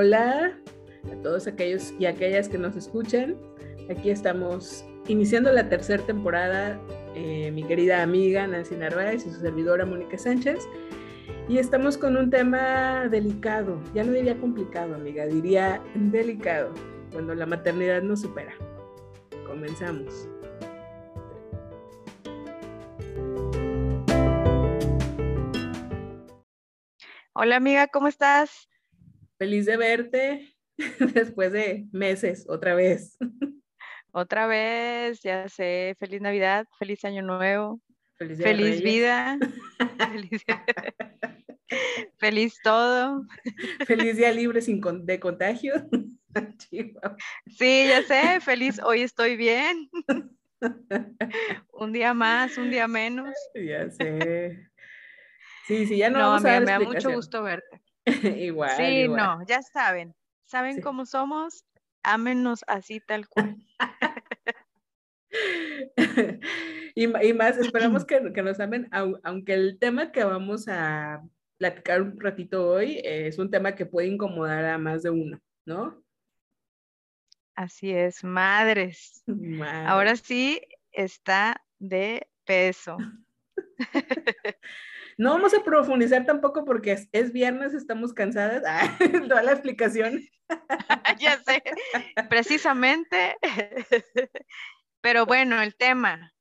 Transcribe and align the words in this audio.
Hola 0.00 0.56
a 1.12 1.22
todos 1.24 1.48
aquellos 1.48 1.92
y 1.98 2.06
aquellas 2.06 2.48
que 2.48 2.56
nos 2.56 2.76
escuchan. 2.76 3.36
Aquí 3.90 4.10
estamos 4.10 4.84
iniciando 5.08 5.50
la 5.50 5.68
tercera 5.68 6.00
temporada, 6.06 6.80
eh, 7.16 7.50
mi 7.50 7.64
querida 7.64 8.00
amiga 8.00 8.46
Nancy 8.46 8.76
Narváez 8.76 9.26
y 9.26 9.30
su 9.32 9.40
servidora 9.40 9.84
Mónica 9.84 10.16
Sánchez. 10.16 10.68
Y 11.48 11.58
estamos 11.58 11.98
con 11.98 12.16
un 12.16 12.30
tema 12.30 13.08
delicado, 13.08 13.82
ya 13.92 14.04
no 14.04 14.12
diría 14.12 14.38
complicado, 14.38 14.94
amiga, 14.94 15.26
diría 15.26 15.82
delicado, 15.96 16.72
cuando 17.10 17.34
la 17.34 17.46
maternidad 17.46 18.00
nos 18.00 18.20
supera. 18.20 18.54
Comenzamos. 19.48 20.28
Hola 27.32 27.56
amiga, 27.56 27.88
¿cómo 27.88 28.06
estás? 28.06 28.67
Feliz 29.38 29.66
de 29.66 29.76
verte 29.76 30.52
después 31.14 31.52
de 31.52 31.86
meses, 31.92 32.44
otra 32.48 32.74
vez. 32.74 33.16
Otra 34.10 34.48
vez, 34.48 35.20
ya 35.22 35.48
sé, 35.48 35.94
feliz 35.98 36.20
Navidad, 36.20 36.66
feliz 36.78 37.04
Año 37.04 37.22
Nuevo, 37.22 37.80
feliz, 38.16 38.82
vida, 38.82 39.38
feliz, 42.18 42.58
todo. 42.64 43.24
Feliz 43.86 44.16
día 44.16 44.32
libre 44.32 44.60
sin 44.60 44.80
de 45.06 45.20
contagio. 45.20 45.74
sí, 47.46 47.86
ya 47.86 48.02
sé, 48.02 48.40
feliz, 48.40 48.80
hoy 48.82 49.02
estoy 49.02 49.36
bien. 49.36 49.88
un 51.72 51.92
día 51.92 52.12
más, 52.12 52.58
un 52.58 52.70
día 52.70 52.88
menos. 52.88 53.36
Ya 53.54 53.88
sé. 53.88 54.68
Sí, 55.68 55.86
sí, 55.86 55.98
ya 55.98 56.10
no, 56.10 56.18
no 56.18 56.24
vamos 56.30 56.44
a 56.44 56.60
me 56.60 56.66
da 56.66 56.80
mucho 56.80 57.12
gusto 57.12 57.42
verte. 57.42 57.82
igual. 58.38 58.76
Sí, 58.76 59.08
no, 59.08 59.44
ya 59.46 59.62
saben, 59.62 60.14
saben 60.44 60.80
cómo 60.80 61.06
somos, 61.06 61.64
ámenos 62.02 62.64
así 62.66 63.00
tal 63.00 63.28
cual. 63.28 63.56
y, 66.94 67.06
más, 67.06 67.58
esperamos 67.58 68.04
que, 68.06 68.20
nos 68.20 68.60
amen, 68.60 68.88
aunque 69.22 69.54
el 69.54 69.78
tema 69.78 70.12
que 70.12 70.24
vamos 70.24 70.68
a 70.68 71.22
platicar 71.58 72.02
un 72.02 72.20
ratito 72.20 72.68
hoy 72.68 73.00
es 73.04 73.38
un 73.38 73.50
tema 73.50 73.74
que 73.74 73.86
puede 73.86 74.08
incomodar 74.08 74.64
a 74.64 74.78
más 74.78 75.02
de 75.02 75.10
uno, 75.10 75.40
¿no? 75.66 76.02
Así 77.54 77.90
es, 77.90 78.22
madres. 78.22 79.24
Ahora 79.84 80.14
sí 80.14 80.60
está 80.92 81.60
de 81.80 82.28
peso. 82.44 82.96
No 85.18 85.32
vamos 85.32 85.52
a 85.52 85.64
profundizar 85.64 86.24
tampoco 86.24 86.64
porque 86.64 86.96
es, 87.10 87.32
viernes, 87.32 87.74
estamos 87.74 88.14
cansadas. 88.14 88.62
Ah, 88.64 88.96
toda 89.28 89.42
la 89.42 89.52
explicación. 89.52 90.20
ya 91.18 91.42
sé, 91.42 91.62
precisamente. 92.30 93.36
Pero 95.00 95.26
bueno, 95.26 95.60
el 95.60 95.74
tema, 95.74 96.34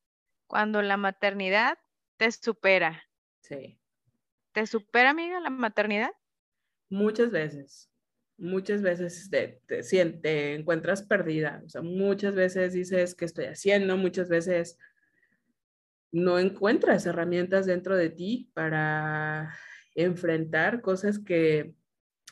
cuando 0.46 0.84
la 0.84 0.96
maternidad 0.96 1.80
te 2.18 2.32
supera. 2.32 3.04
Sí. 3.42 3.80
¿Te 4.52 4.68
supera, 4.68 5.10
amiga, 5.10 5.40
la 5.40 5.50
maternidad? 5.50 6.12
Muchas 6.90 7.32
veces, 7.32 7.90
muchas 8.38 8.84
veces 8.84 9.28
te, 9.32 9.60
te, 9.66 9.82
te 9.82 10.54
encuentras 10.54 11.02
perdida. 11.02 11.64
O 11.66 11.70
sea, 11.70 11.82
muchas 11.82 12.36
veces 12.36 12.74
dices, 12.74 13.16
¿qué 13.16 13.26
estoy 13.26 13.46
haciendo? 13.46 13.98
Muchas 13.98 14.30
veces 14.30 14.78
no 16.12 16.40
encuentras 16.40 17.06
herramientas 17.06 17.66
dentro 17.66 17.96
de 17.96 18.10
ti 18.10 18.50
para 18.54 19.56
enfrentar 19.96 20.82
cosas 20.82 21.20
que 21.20 21.74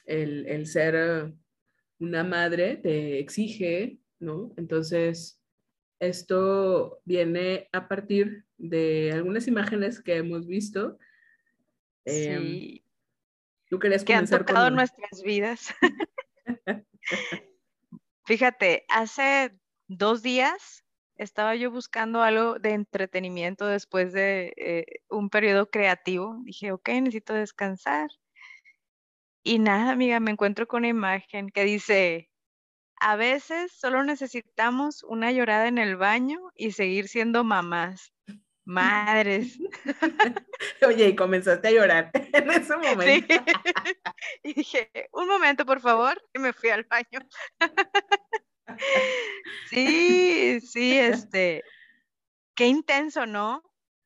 el, 0.06 0.68
ser 0.68 1.34
una 2.00 2.24
madre 2.24 2.78
te 2.78 3.20
exige, 3.20 4.00
¿no? 4.20 4.54
Entonces, 4.58 5.42
esto 6.00 7.02
viene 7.06 7.70
a 7.72 7.88
partir 7.88 8.46
de 8.58 9.12
algunas 9.14 9.48
imágenes 9.48 10.02
que 10.02 10.18
hemos 10.18 10.48
visto. 10.48 10.98
Em, 12.06 12.44
sí. 12.44 12.86
¿Tú 13.70 13.80
querías 13.80 14.04
que 14.04 14.14
han 14.14 14.28
tocado 14.28 14.70
nuestras 14.70 15.24
vidas. 15.24 15.74
Fíjate, 18.26 18.86
hace 18.90 19.58
dos 19.88 20.22
días 20.22 20.85
estaba 21.16 21.56
yo 21.56 21.72
buscando 21.72 22.22
algo 22.22 22.60
de 22.60 22.72
entretenimiento 22.72 23.66
después 23.68 24.14
de 24.14 24.54
eh, 24.58 24.86
un 25.10 25.30
periodo 25.30 25.70
creativo. 25.70 26.38
Dije, 26.44 26.72
ok, 26.72 26.90
necesito 26.90 27.34
descansar. 27.34 28.10
Y 29.44 29.60
nada, 29.60 29.92
amiga, 29.92 30.20
me 30.20 30.32
encuentro 30.32 30.68
con 30.68 30.80
una 30.80 30.88
imagen 30.88 31.50
que 31.50 31.64
dice, 31.64 32.30
a 33.00 33.16
veces 33.16 33.72
solo 33.72 34.04
necesitamos 34.04 35.04
una 35.04 35.32
llorada 35.32 35.68
en 35.68 35.78
el 35.78 35.96
baño 35.96 36.40
y 36.56 36.72
seguir 36.72 37.08
siendo 37.08 37.44
mamás. 37.44 38.12
Madres. 38.66 39.60
Oye, 40.88 41.10
y 41.10 41.16
comenzaste 41.16 41.68
a 41.68 41.72
llorar 41.72 42.12
en 42.14 42.50
ese 42.50 42.76
momento. 42.78 43.36
Y 44.42 44.54
dije, 44.54 44.90
un 45.14 45.28
momento, 45.28 45.66
por 45.66 45.80
favor, 45.80 46.20
y 46.34 46.40
me 46.40 46.52
fui 46.52 46.70
al 46.70 46.84
baño. 46.84 47.20
Sí, 49.70 50.60
sí, 50.62 50.98
este, 50.98 51.64
qué 52.56 52.68
intenso, 52.68 53.26
¿no? 53.26 53.64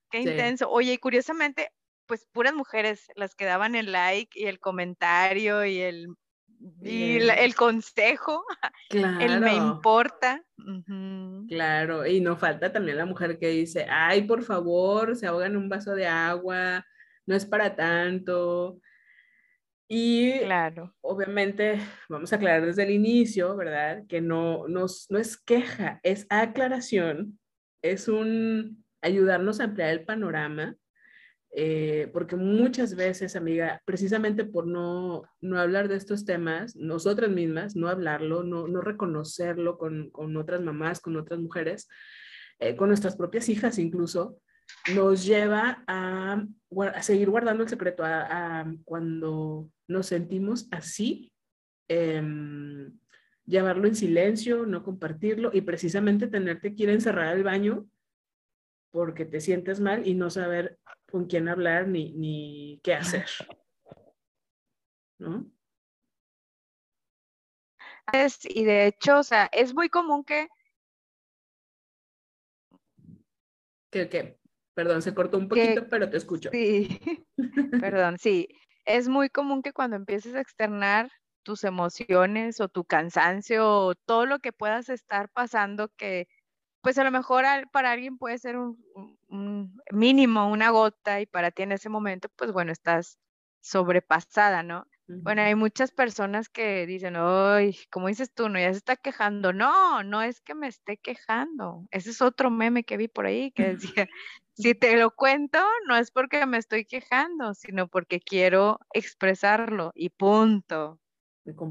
Qué 0.10 0.20
intenso. 0.20 0.70
Oye, 0.70 0.94
y 0.94 0.98
curiosamente, 0.98 1.72
pues 2.06 2.28
puras 2.32 2.54
mujeres 2.54 3.08
las 3.16 3.36
que 3.36 3.46
daban 3.46 3.76
el 3.76 3.92
like 3.92 4.40
y 4.40 4.46
el 4.46 4.60
comentario 4.60 5.66
y 5.66 5.80
el, 5.80 6.08
y 6.82 7.18
el 7.18 7.56
consejo, 7.56 8.44
claro. 8.90 9.20
el 9.22 9.42
me 9.42 9.54
importa. 9.54 10.44
Claro, 11.48 12.06
y 12.06 12.20
no 12.22 12.38
falta 12.38 12.72
también 12.72 12.98
la 12.98 13.06
mujer 13.06 13.38
que 13.38 13.50
dice, 13.50 13.86
ay, 13.90 14.24
por 14.24 14.44
favor, 14.44 15.16
se 15.16 15.28
ahogan 15.28 15.56
un 15.56 15.70
vaso 15.70 15.94
de 15.94 16.08
agua, 16.08 16.86
no 17.26 17.36
es 17.36 17.46
para 17.46 17.76
tanto. 17.76 18.80
Y 19.92 20.40
claro. 20.42 20.96
obviamente 21.02 21.80
vamos 22.10 22.32
a 22.32 22.36
aclarar 22.36 22.64
desde 22.64 22.84
el 22.84 22.92
inicio, 22.92 23.56
¿verdad? 23.56 24.04
Que 24.08 24.22
no, 24.22 24.68
no, 24.68 24.86
no 25.10 25.18
es 25.18 25.36
queja, 25.36 26.00
es 26.04 26.28
aclaración, 26.30 27.40
es 27.82 28.08
un 28.08 28.86
ayudarnos 29.02 29.60
a 29.60 29.64
ampliar 29.64 29.90
el 29.90 30.06
panorama, 30.06 30.76
eh, 31.56 32.08
porque 32.14 32.36
muchas 32.36 32.94
veces, 32.94 33.36
amiga, 33.36 33.82
precisamente 33.84 34.46
por 34.46 34.68
no, 34.68 35.24
no 35.42 35.60
hablar 35.60 35.88
de 35.88 35.96
estos 35.96 36.24
temas, 36.24 36.76
nosotras 36.76 37.32
mismas, 37.32 37.76
no 37.76 37.88
hablarlo, 37.88 38.44
no, 38.44 38.68
no 38.68 38.82
reconocerlo 38.82 39.80
con, 39.80 40.12
con 40.12 40.38
otras 40.38 40.62
mamás, 40.62 41.02
con 41.02 41.18
otras 41.18 41.40
mujeres, 41.40 41.88
eh, 42.60 42.76
con 42.76 42.90
nuestras 42.90 43.16
propias 43.16 43.50
hijas 43.50 43.80
incluso, 43.80 44.40
nos 44.94 45.26
lleva 45.26 45.84
a, 45.88 46.44
a 46.94 47.02
seguir 47.04 47.30
guardando 47.30 47.64
el 47.64 47.70
secreto, 47.70 48.04
a, 48.04 48.62
a 48.62 48.74
cuando 48.86 49.70
nos 49.88 50.08
sentimos 50.08 50.68
así, 50.72 51.32
em, 51.88 52.98
llevarlo 53.46 53.88
en 53.88 53.96
silencio, 53.96 54.66
no 54.66 54.84
compartirlo 54.84 55.52
y 55.54 55.62
precisamente 55.62 56.28
tenerte 56.28 56.76
que 56.76 56.84
ir 56.84 56.90
a 56.90 56.94
encerrar 56.94 57.28
al 57.28 57.44
baño 57.44 57.88
porque 58.92 59.26
te 59.26 59.42
sientes 59.42 59.80
mal 59.80 60.08
y 60.08 60.16
no 60.16 60.30
saber 60.30 60.80
con 61.12 61.26
quién 61.26 61.48
hablar 61.48 61.88
ni, 61.88 62.14
ni 62.14 62.80
qué 62.84 62.94
hacer. 62.96 63.28
¿No? 65.20 65.52
Es, 68.14 68.40
y 68.46 68.64
de 68.64 68.88
hecho, 68.88 69.20
o 69.20 69.24
sea, 69.24 69.50
es 69.52 69.74
muy 69.74 69.90
común 69.90 70.24
que... 70.24 70.48
¿Qué, 73.92 74.08
qué? 74.08 74.39
Perdón, 74.80 75.02
se 75.02 75.14
cortó 75.14 75.38
un 75.38 75.50
poquito, 75.50 75.88
pero 75.90 76.10
te 76.10 76.18
escucho. 76.18 76.50
Sí, 76.52 76.88
perdón, 77.84 78.18
sí 78.18 78.48
es 78.90 79.08
muy 79.08 79.30
común 79.30 79.62
que 79.62 79.72
cuando 79.72 79.96
empieces 79.96 80.34
a 80.34 80.42
externar 80.42 81.12
tus 81.44 81.64
emociones 81.64 82.60
o 82.60 82.70
tu 82.70 82.86
cansancio 82.86 83.68
o 83.70 83.94
todo 83.94 84.26
lo 84.26 84.40
que 84.40 84.52
puedas 84.52 84.90
estar 84.90 85.30
pasando 85.30 85.90
que 85.96 86.28
pues 86.82 86.98
a 86.98 87.04
lo 87.04 87.12
mejor 87.12 87.46
para 87.72 87.92
alguien 87.92 88.18
puede 88.18 88.40
ser 88.40 88.58
un, 88.58 88.78
mínimo, 89.92 90.50
una 90.50 90.72
gota 90.72 91.22
y 91.22 91.28
para 91.28 91.52
ti 91.52 91.64
en 91.64 91.74
ese 91.74 91.90
momento 91.90 92.30
pues 92.36 92.52
bueno, 92.52 92.72
estás 92.72 93.20
sobrepasada, 93.62 94.64
¿no? 94.64 94.88
Bueno, 95.10 95.42
hay 95.42 95.56
muchas 95.56 95.92
personas 95.92 96.50
que 96.50 96.86
dicen, 96.86 97.16
ay, 97.18 97.78
como 97.92 98.08
dices 98.08 98.34
tú, 98.34 98.50
no, 98.50 98.60
ya 98.60 98.72
se 98.72 98.78
está 98.78 98.96
quejando. 98.96 99.54
No, 99.54 100.04
no 100.04 100.22
es 100.22 100.42
que 100.42 100.56
me 100.56 100.68
esté 100.68 100.98
quejando. 100.98 101.86
Ese 101.92 102.12
es 102.12 102.22
otro 102.22 102.50
meme 102.52 102.84
que 102.84 102.98
vi 102.98 103.08
por 103.08 103.26
ahí 103.26 103.52
que 103.52 103.64
decía, 104.06 104.08
si 104.54 104.76
te 104.76 104.98
lo 104.98 105.12
cuento, 105.12 105.60
no 105.88 105.96
es 105.98 106.12
porque 106.12 106.46
me 106.46 106.58
estoy 106.58 106.86
quejando, 106.86 107.54
sino 107.54 107.88
porque 107.88 108.20
quiero 108.20 108.80
expresarlo 108.94 109.92
y 109.96 110.10
punto. 110.10 111.00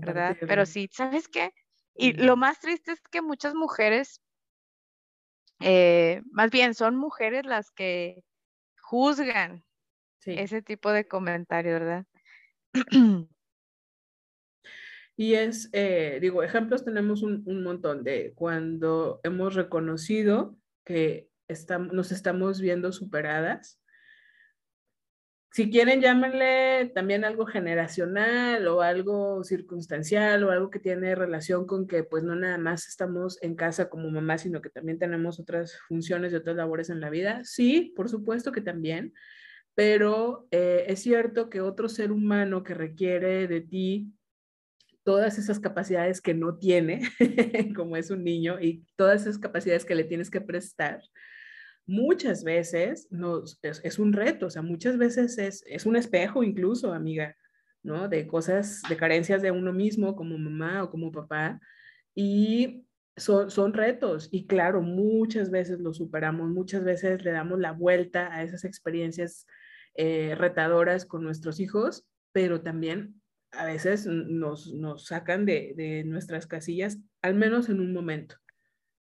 ¿verdad? 0.00 0.37
Pero 0.46 0.67
sí, 0.67 0.88
¿sabes 0.93 1.29
qué? 1.29 1.52
Y 1.94 2.12
lo 2.14 2.37
más 2.37 2.61
triste 2.61 2.93
es 2.93 3.00
que 3.11 3.23
muchas 3.23 3.55
mujeres, 3.55 4.20
eh, 5.61 6.23
más 6.31 6.50
bien 6.50 6.75
son 6.75 6.96
mujeres 6.96 7.44
las 7.44 7.70
que 7.70 8.23
juzgan 8.81 9.64
ese 10.25 10.62
tipo 10.62 10.91
de 10.93 11.06
comentario, 11.08 11.73
¿verdad? 11.73 12.06
Y 15.21 15.35
es, 15.35 15.69
eh, 15.73 16.19
digo, 16.21 16.45
ejemplos 16.45 16.85
tenemos 16.85 17.25
un, 17.25 17.43
un, 17.45 17.65
montón 17.65 18.05
de 18.05 18.35
cuando 18.37 19.19
hemos 19.25 19.57
reconocido 19.57 20.57
que 20.85 21.29
estamos, 21.49 21.93
nos 21.93 22.13
estamos 22.13 22.61
viendo 22.61 22.93
superadas 22.93 23.81
si 25.51 25.71
quieren, 25.71 26.01
llámenle 26.01 26.93
también 26.95 27.25
algo 27.25 27.47
generacional 27.47 28.69
o 28.69 28.83
algo 28.83 29.43
circunstancial 29.43 30.45
o 30.45 30.51
algo 30.51 30.71
que 30.71 30.79
tiene 30.79 31.15
relación 31.15 31.67
con 31.67 31.87
que 31.87 32.05
pues 32.05 32.23
no 32.23 32.37
nada 32.37 32.59
más 32.59 32.87
estamos 32.87 33.43
en 33.43 33.57
casa 33.57 33.89
como 33.89 34.11
mamá, 34.11 34.37
sino 34.39 34.61
que 34.61 34.69
también 34.69 34.99
tenemos 34.99 35.41
otras 35.41 35.79
funciones 35.89 36.33
y 36.33 36.37
otras 36.37 36.55
labores 36.55 36.91
en 36.91 37.01
la 37.01 37.11
vida. 37.11 37.41
Sí, 37.45 37.93
por 37.97 38.09
supuesto 38.11 38.53
que 38.53 38.61
también, 38.61 39.15
pero 39.79 40.49
eh, 40.51 40.87
es 40.89 41.03
cierto 41.03 41.49
que 41.49 41.61
otro 41.61 41.89
ser 41.89 42.11
humano 42.11 42.65
que 42.65 42.75
requiere 42.75 43.47
de 43.47 43.61
ti 43.61 44.13
todas 45.05 45.39
esas 45.39 45.61
capacidades 45.61 46.21
que 46.21 46.35
no 46.35 46.59
tiene, 46.59 47.03
como 47.77 47.97
es 47.97 48.11
un 48.11 48.25
niño, 48.25 48.61
y 48.61 48.85
todas 48.97 49.21
esas 49.23 49.39
capacidades 49.39 49.85
que 49.85 49.95
le 49.95 50.03
tienes 50.03 50.31
que 50.33 50.41
prestar, 50.41 51.01
muchas 51.87 52.43
veces 52.43 53.07
nos, 53.13 53.61
es, 53.63 54.01
un 54.01 54.13
reto, 54.13 54.47
o 54.47 54.51
sea, 54.51 54.63
muchas 54.63 54.99
veces 54.99 55.39
es, 55.39 55.63
es, 55.65 55.87
un 55.87 55.95
espejo 55.95 56.43
incluso, 56.43 56.93
amiga, 56.93 57.37
¿no? 57.85 58.09
De 58.09 58.27
cosas, 58.27 58.83
de 58.89 58.97
carencias 58.97 59.43
de 59.43 59.53
uno 59.53 59.73
mismo 59.73 60.17
como 60.17 60.37
mamá 60.39 60.83
o 60.83 60.91
como 60.91 61.13
papá. 61.13 61.61
Y 62.17 62.85
son, 63.17 63.49
son 63.49 63.75
retos 63.75 64.29
y 64.33 64.49
claro, 64.49 64.83
muchas 64.83 65.53
veces 65.53 65.79
lo 65.79 65.95
superamos, 65.95 66.51
muchas 66.51 66.83
veces 66.83 67.23
le 67.23 67.31
damos 67.31 67.61
la 67.61 67.71
vuelta 67.71 68.35
a 68.35 68.43
esas 68.43 68.65
experiencias 68.65 69.47
eh, 69.99 70.37
retadoras 70.37 71.05
con 71.05 71.25
nuestros 71.25 71.59
hijos, 71.59 72.06
pero 72.33 72.62
también 72.62 73.21
a 73.50 73.65
veces 73.65 74.06
nos, 74.06 74.73
nos 74.73 75.06
sacan 75.06 75.45
de, 75.45 75.75
de 75.77 76.05
nuestras 76.05 76.47
casillas, 76.47 76.99
al 77.21 77.35
menos 77.35 77.69
en 77.69 77.81
un 77.81 77.93
momento. 77.93 78.37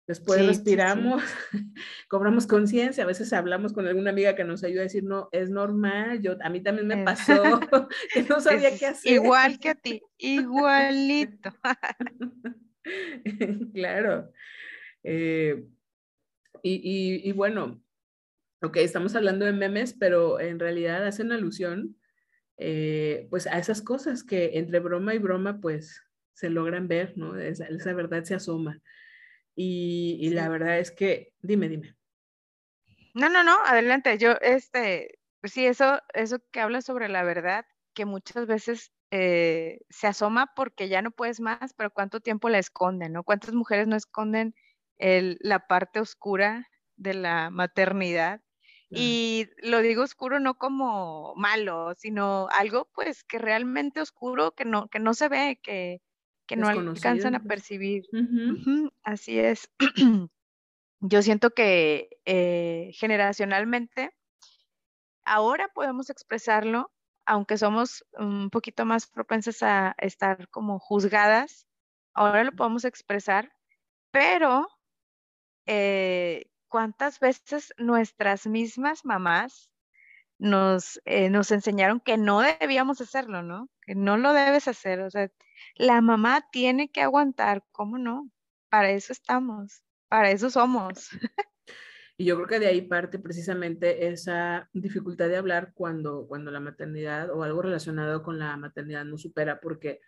Después 0.07 0.47
respiramos, 0.47 1.23
cobramos 2.09 2.47
conciencia, 2.47 3.03
a 3.03 3.07
veces 3.07 3.31
hablamos 3.35 3.75
con 3.75 3.89
alguna 3.89 4.11
amiga 4.11 4.37
que 4.37 4.45
nos 4.45 4.63
ayuda 4.63 4.81
a 4.81 4.85
decir, 4.85 5.03
no, 5.03 5.29
es 5.33 5.51
normal, 5.51 6.23
yo, 6.23 6.37
a 6.41 6.49
mí 6.49 6.63
también 6.63 6.87
me 6.87 7.05
pasó, 7.05 7.43
que 8.15 8.23
no 8.23 8.41
sabía 8.41 8.71
qué 8.79 8.87
hacer. 8.87 9.13
Igual 9.13 9.59
que 9.59 9.71
a 9.71 9.75
ti, 9.75 10.01
igualito. 10.17 11.51
claro. 13.75 14.31
Eh, 15.03 15.67
y, 16.63 17.29
y, 17.29 17.33
bueno, 17.33 17.83
ok, 18.63 18.77
estamos 18.79 19.15
hablando 19.15 19.45
de 19.45 19.53
memes, 19.53 19.95
pero 19.99 20.41
en 20.41 20.59
realidad 20.59 21.07
hacen 21.07 21.33
alusión 21.33 21.97
eh, 22.59 23.29
pues 23.31 23.47
a 23.47 23.59
esas 23.59 23.83
cosas 23.83 24.25
que 24.25 24.59
entre 24.59 24.81
broma 24.81 25.15
y 25.15 25.19
broma 25.19 25.61
pues 25.61 26.03
se 26.33 26.51
logran 26.51 26.89
ver, 26.89 27.17
¿no? 27.17 27.37
Esa, 27.37 27.67
esa 27.67 27.93
verdad 27.95 28.25
se 28.25 28.35
asoma. 28.35 28.81
Y, 29.55 30.31
la 30.31 30.49
verdad 30.49 30.79
es 30.79 30.93
que, 30.93 31.33
dime, 31.41 31.69
dime. 31.69 31.97
No, 33.15 33.29
no, 33.29 33.43
no, 33.43 33.59
adelante. 33.65 34.17
Yo, 34.17 34.35
este, 34.41 35.19
pues 35.41 35.53
sí, 35.53 35.67
eso, 35.67 36.01
eso 36.15 36.39
que 36.53 36.61
habla 36.61 36.81
sobre 36.81 37.09
la 37.09 37.25
verdad, 37.25 37.67
que 37.93 38.05
muchas 38.05 38.47
veces 38.47 38.93
eh, 39.11 39.81
se 39.91 40.07
asoma 40.07 40.53
porque 40.55 40.89
ya 40.89 41.03
no 41.03 41.11
puedes 41.11 41.41
más, 41.41 41.75
pero 41.75 41.91
cuánto 41.91 42.21
tiempo 42.21 42.49
la 42.49 42.61
esconden, 42.61 43.13
¿no? 43.13 43.25
¿Cuántas 43.25 43.53
mujeres 43.53 43.89
no 43.89 43.97
esconden 43.97 44.55
el, 44.97 45.39
la 45.41 45.67
parte 45.67 45.99
oscura 45.99 46.69
de 46.97 47.15
la 47.15 47.51
maternidad? 47.51 48.41
Y 48.91 49.49
lo 49.59 49.81
digo 49.81 50.03
oscuro 50.03 50.41
no 50.41 50.57
como 50.57 51.35
malo, 51.37 51.95
sino 51.95 52.49
algo 52.51 52.89
pues 52.95 53.23
que 53.23 53.39
realmente 53.39 54.01
oscuro, 54.01 54.53
que 54.53 54.65
no, 54.65 54.89
que 54.89 54.99
no 54.99 55.13
se 55.13 55.29
ve, 55.29 55.61
que, 55.63 56.01
que 56.47 56.57
no 56.57 56.69
alcanzan 56.69 57.35
a 57.35 57.43
percibir. 57.43 58.05
así 59.03 59.39
es. 59.39 59.71
Yo 61.01 61.23
siento 61.23 61.51
que 61.51 62.09
eh, 62.25 62.91
generacionalmente 62.95 64.11
ahora 65.25 65.69
podemos 65.69 66.11
expresarlo, 66.11 66.91
aunque 67.27 67.59
somos 67.59 68.05
un 68.13 68.49
poquito 68.51 68.87
más 68.87 69.07
propensas 69.07 69.63
a 69.63 69.95
estar 69.99 70.49
como 70.49 70.79
juzgadas, 70.79 71.69
ahora 72.15 72.43
lo 72.43 72.53
podemos 72.53 72.85
expresar, 72.85 73.53
pero 74.11 74.67
eh, 75.67 76.51
¿cuántas 76.69 77.21
veces 77.21 77.75
nuestras 77.79 78.47
mismas 78.47 79.05
mamás 79.05 79.71
nos, 80.39 81.01
eh, 81.05 81.31
nos 81.31 81.51
enseñaron 81.51 82.01
que 82.01 82.17
no 82.17 82.41
debíamos 82.41 83.01
hacerlo, 83.01 83.43
¿no? 83.43 83.69
Que 83.83 83.95
no 83.95 84.17
lo 84.17 84.33
debes 84.33 84.69
hacer. 84.69 85.01
O 85.01 85.11
sea, 85.11 85.31
la 85.75 86.01
mamá 86.01 86.47
tiene 86.53 86.91
que 86.91 87.03
aguantar, 87.03 87.65
¿cómo 87.73 87.99
no? 87.99 88.31
Para 88.69 88.91
eso 88.91 89.13
estamos, 89.13 89.83
para 90.09 90.31
eso 90.31 90.51
somos. 90.51 91.09
Y 92.21 92.25
yo 92.25 92.35
creo 92.35 92.49
que 92.49 92.59
de 92.59 92.67
ahí 92.67 92.83
parte 92.83 93.21
precisamente 93.21 94.09
esa 94.09 94.69
dificultad 94.73 95.29
de 95.29 95.37
hablar 95.37 95.73
cuando, 95.73 96.27
cuando 96.27 96.51
la 96.51 96.59
maternidad 96.59 97.31
o 97.31 97.45
algo 97.45 97.63
relacionado 97.63 98.25
con 98.25 98.41
la 98.41 98.57
maternidad 98.57 99.05
no 99.05 99.17
supera, 99.19 99.61
porque 99.61 100.01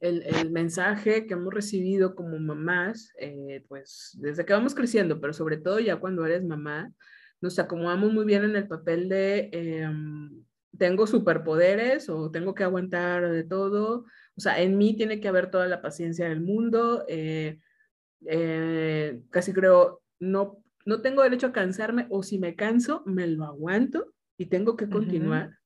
el, 0.00 0.22
el 0.22 0.50
mensaje 0.50 1.26
que 1.26 1.34
hemos 1.34 1.52
recibido 1.52 2.14
como 2.14 2.38
mamás, 2.38 3.12
eh, 3.18 3.64
pues 3.68 4.16
desde 4.20 4.44
que 4.44 4.52
vamos 4.52 4.74
creciendo, 4.74 5.20
pero 5.20 5.32
sobre 5.32 5.56
todo 5.56 5.80
ya 5.80 5.96
cuando 5.96 6.24
eres 6.24 6.44
mamá, 6.44 6.92
nos 7.40 7.58
acomodamos 7.58 8.12
muy 8.12 8.24
bien 8.24 8.44
en 8.44 8.56
el 8.56 8.68
papel 8.68 9.08
de 9.08 9.50
em, 9.52 10.44
tengo 10.76 11.06
superpoderes 11.06 12.08
o 12.08 12.30
tengo 12.30 12.54
que 12.54 12.64
aguantar 12.64 13.30
de 13.30 13.44
todo. 13.44 14.04
O 14.36 14.40
sea, 14.40 14.60
en 14.60 14.78
mí 14.78 14.96
tiene 14.96 15.20
que 15.20 15.28
haber 15.28 15.50
toda 15.50 15.66
la 15.66 15.82
paciencia 15.82 16.28
del 16.28 16.40
mundo. 16.40 17.04
Eh, 17.08 17.58
eh, 18.26 19.20
casi 19.30 19.52
creo, 19.52 20.02
no, 20.20 20.62
no 20.84 21.00
tengo 21.00 21.22
derecho 21.22 21.48
a 21.48 21.52
cansarme 21.52 22.06
o 22.10 22.22
si 22.22 22.38
me 22.38 22.54
canso, 22.54 23.02
me 23.06 23.26
lo 23.26 23.44
aguanto 23.44 24.12
y 24.36 24.46
tengo 24.46 24.76
que 24.76 24.88
continuar. 24.88 25.58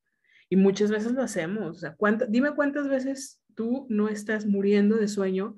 Y 0.49 0.57
muchas 0.57 0.91
veces 0.91 1.13
lo 1.13 1.23
hacemos. 1.23 1.77
O 1.77 1.81
sea, 1.81 1.97
dime 2.29 2.55
cuántas 2.55 2.89
veces 2.89 3.42
tú 3.55 3.87
no 3.89 4.09
estás 4.09 4.47
muriendo 4.47 4.97
de 4.97 5.09
sueño, 5.09 5.57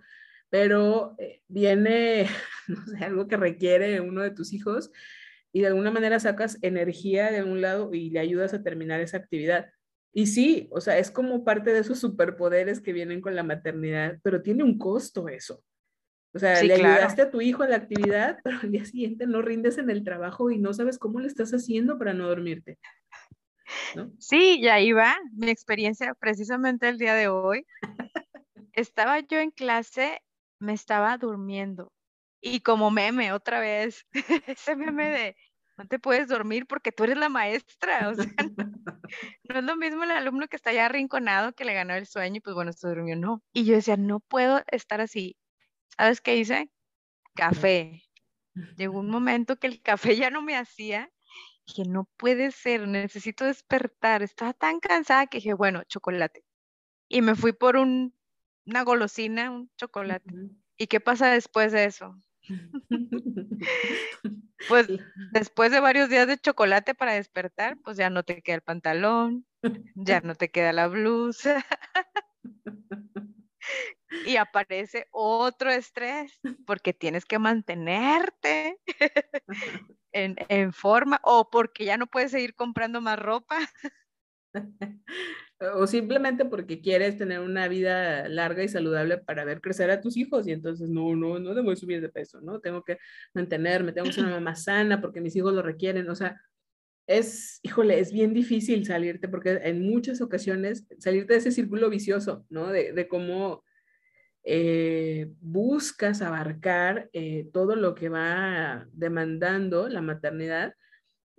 pero 0.50 1.14
eh, 1.19 1.43
viene, 1.49 2.26
no 2.69 2.87
sé, 2.87 3.05
algo 3.05 3.29
que 3.29 3.37
requiere 3.37 4.00
uno 4.00 4.23
de 4.23 4.31
tus 4.31 4.52
hijos 4.52 4.91
y 5.52 5.61
de 5.61 5.69
alguna 5.69 5.91
manera 5.91 6.19
sacas 6.19 6.58
energía 6.62 7.31
de 7.31 7.43
un 7.43 7.61
lado 7.61 7.93
y 7.93 8.11
le 8.11 8.20
ayudas 8.20 8.55
a 8.55 8.62
terminar 8.62 9.00
esa 9.00 9.19
actividad. 9.19 9.70
Y 10.13 10.27
sí, 10.27 10.69
o 10.70 10.81
sea, 10.81 10.98
es 10.98 11.10
como 11.10 11.44
parte 11.44 11.72
de 11.72 11.81
esos 11.81 11.98
superpoderes 11.98 12.81
que 12.81 12.93
vienen 12.93 13.20
con 13.20 13.34
la 13.34 13.43
maternidad, 13.43 14.19
pero 14.22 14.43
tiene 14.43 14.63
un 14.63 14.79
costo 14.79 15.29
eso. 15.29 15.63
O 16.34 16.39
sea, 16.41 16.60
le 16.65 16.74
ayudaste 16.74 17.22
a 17.22 17.31
tu 17.31 17.41
hijo 17.41 17.63
a 17.63 17.69
la 17.69 17.77
actividad, 17.77 18.39
pero 18.44 18.58
al 18.60 18.72
día 18.72 18.84
siguiente 18.84 19.27
no 19.27 19.43
rindes 19.43 19.79
en 19.79 19.91
el 19.91 20.03
trabajo 20.03 20.51
y 20.51 20.58
no 20.58 20.74
sabes 20.74 20.98
cómo 20.98 21.20
le 21.20 21.29
estás 21.29 21.53
haciendo 21.53 21.98
para 21.98 22.13
no 22.13 22.29
dormirte. 22.29 22.79
Sí, 24.19 24.61
y 24.61 24.69
ahí 24.69 24.93
va 24.93 25.17
mi 25.33 25.51
experiencia 25.51 26.15
precisamente 26.15 26.89
el 26.89 26.99
día 26.99 27.15
de 27.15 27.29
hoy. 27.29 27.67
estaba 28.73 29.21
yo 29.21 29.39
en 29.39 29.51
clase, 29.51 30.23
me 30.59 30.73
estaba 30.73 31.17
durmiendo 31.19 31.93
y 32.45 32.61
como 32.61 32.91
meme, 32.91 33.33
otra 33.33 33.59
vez, 33.59 34.07
ese 34.59 34.77
meme 34.77 35.09
de 35.09 35.37
no 35.79 35.89
te 35.89 35.99
puedes 35.99 36.29
dormir 36.29 36.67
porque 36.67 36.93
tú 36.93 37.05
eres 37.05 37.17
la 37.17 37.31
maestra. 37.31 38.11
O 38.11 38.15
sea, 38.15 38.27
no, 39.49 39.59
es 39.59 39.65
lo 39.65 39.77
mismo 39.77 40.05
el 40.05 40.11
alumno 40.11 40.47
que 40.47 40.57
está 40.57 40.73
ya 40.73 40.85
arrinconado 40.85 41.55
que 41.55 41.65
le 41.65 41.73
ganó 41.73 41.95
el 41.95 42.07
sueño 42.07 42.37
y 42.37 42.41
pues 42.41 42.55
bueno, 42.55 42.73
se 42.73 42.87
durmió, 42.87 43.17
no. 43.17 43.43
Y 43.55 43.65
yo 43.65 43.75
decía, 43.75 43.97
no 43.97 44.21
puedo 44.21 44.63
estar 44.71 45.01
así. 45.01 45.37
¿Sabes 45.97 46.21
qué 46.21 46.37
hice? 46.37 46.71
Café. 47.35 48.03
Llegó 48.77 49.01
un 49.01 49.11
momento 49.11 49.57
que 49.57 49.67
el 49.67 49.81
café 49.81 50.15
ya 50.17 50.31
no 50.31 50.43
me 50.43 50.57
hacía. 50.57 51.11
Dije, 51.67 51.85
no 51.89 52.09
puede 52.17 52.51
ser, 52.51 52.87
necesito 52.87 53.44
despertar. 53.44 54.23
Estaba 54.23 54.53
tan 54.53 54.81
cansada 54.81 55.27
que 55.27 55.39
dije, 55.39 55.55
bueno, 55.55 55.83
chocolate. 55.85 56.44
Y 57.09 57.23
me 57.23 57.35
fui 57.35 57.53
por 57.53 57.77
un, 57.77 58.15
una 58.67 58.83
golosina, 58.83 59.51
un 59.51 59.71
chocolate. 59.77 60.35
¿Y 60.77 60.87
qué 60.87 61.01
pasa 61.01 61.31
después 61.31 61.73
de 61.73 61.85
eso? 61.85 62.21
Pues 64.69 64.89
después 65.33 65.71
de 65.71 65.81
varios 65.81 66.09
días 66.09 66.27
de 66.27 66.39
chocolate 66.39 66.94
para 66.94 67.13
despertar, 67.13 67.79
pues 67.83 67.97
ya 67.97 68.11
no 68.11 68.23
te 68.23 68.43
queda 68.43 68.56
el 68.56 68.63
pantalón, 68.63 69.47
ya 69.94 70.21
no 70.21 70.35
te 70.35 70.51
queda 70.51 70.73
la 70.73 70.89
blusa. 70.89 71.65
y 74.27 74.37
aparece 74.37 75.06
otro 75.11 75.71
estrés 75.71 76.41
porque 76.67 76.93
tienes 76.93 77.25
que 77.25 77.39
mantenerte 77.39 78.79
en, 80.15 80.37
en, 80.49 80.73
forma 80.73 81.21
o 81.23 81.51
porque 81.51 81.85
ya 81.85 81.99
no 81.99 82.06
puedes 82.06 82.31
seguir 82.31 82.55
comprando 82.55 83.01
más 83.01 83.19
ropa 83.19 83.59
o 85.75 85.87
simplemente 85.87 86.44
porque 86.44 86.81
quieres 86.81 87.17
tener 87.17 87.41
una 87.41 87.69
vida 87.69 88.29
larga 88.29 88.63
y 88.63 88.69
saludable 88.69 89.19
para 89.19 89.44
ver 89.44 89.61
crecer 89.61 89.91
a 89.91 90.01
tus 90.01 90.17
hijos 90.17 90.47
y 90.47 90.53
entonces 90.53 90.89
no, 90.89 91.15
no, 91.17 91.39
no 91.39 91.55
debo 91.55 91.75
subir 91.77 92.01
de 92.01 92.09
peso, 92.09 92.41
¿no? 92.41 92.61
Tengo 92.61 92.83
que 92.83 92.99
mantenerme, 93.35 93.93
tengo 93.93 94.06
que 94.06 94.13
ser 94.13 94.25
una 94.25 94.35
mamá 94.41 94.56
sana 94.56 95.01
porque 95.01 95.21
mis 95.21 95.37
hijos 95.37 95.53
lo 95.53 95.63
requieren, 95.63 96.09
o 96.09 96.15
sea, 96.15 96.41
es, 97.06 97.61
híjole, 97.63 97.99
es 98.01 98.13
bien 98.13 98.33
difícil 98.33 98.87
salirte 98.87 99.29
porque 99.29 99.61
en 99.63 99.83
muchas 99.83 100.21
ocasiones 100.21 100.87
salirte 100.99 101.35
de 101.35 101.41
ese 101.41 101.53
círculo 101.53 101.91
vicioso, 101.91 102.47
¿no? 102.49 102.69
De, 102.69 102.93
de 102.93 103.09
cómo 103.09 103.63
eh, 104.46 105.32
buscas 105.41 106.20
abarcar 106.20 107.08
eh, 107.15 107.48
todo 107.51 107.77
lo 107.77 107.94
que 107.94 108.10
va 108.10 108.86
demandando 108.93 109.89
la 109.89 110.03
maternidad 110.03 110.74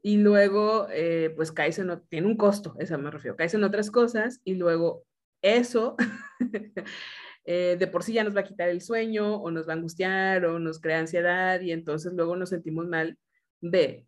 y 0.01 0.17
luego 0.17 0.87
eh, 0.91 1.31
pues 1.35 1.51
caes 1.51 1.77
en, 1.77 2.01
tiene 2.09 2.25
un 2.25 2.35
costo, 2.35 2.75
eso 2.79 2.97
me 2.97 3.11
refiero, 3.11 3.37
caes 3.37 3.53
en 3.53 3.63
otras 3.63 3.91
cosas 3.91 4.41
y 4.43 4.55
luego 4.55 5.05
eso 5.43 5.95
de 7.45 7.89
por 7.91 8.01
sí 8.01 8.13
ya 8.13 8.23
nos 8.23 8.35
va 8.35 8.39
a 8.39 8.45
quitar 8.45 8.69
el 8.69 8.81
sueño 8.81 9.35
o 9.35 9.51
nos 9.51 9.67
va 9.67 9.73
a 9.73 9.75
angustiar 9.75 10.43
o 10.45 10.57
nos 10.57 10.81
crea 10.81 10.97
ansiedad 10.97 11.61
y 11.61 11.73
entonces 11.73 12.11
luego 12.13 12.35
nos 12.35 12.49
sentimos 12.49 12.87
mal 12.87 13.19
de 13.61 14.07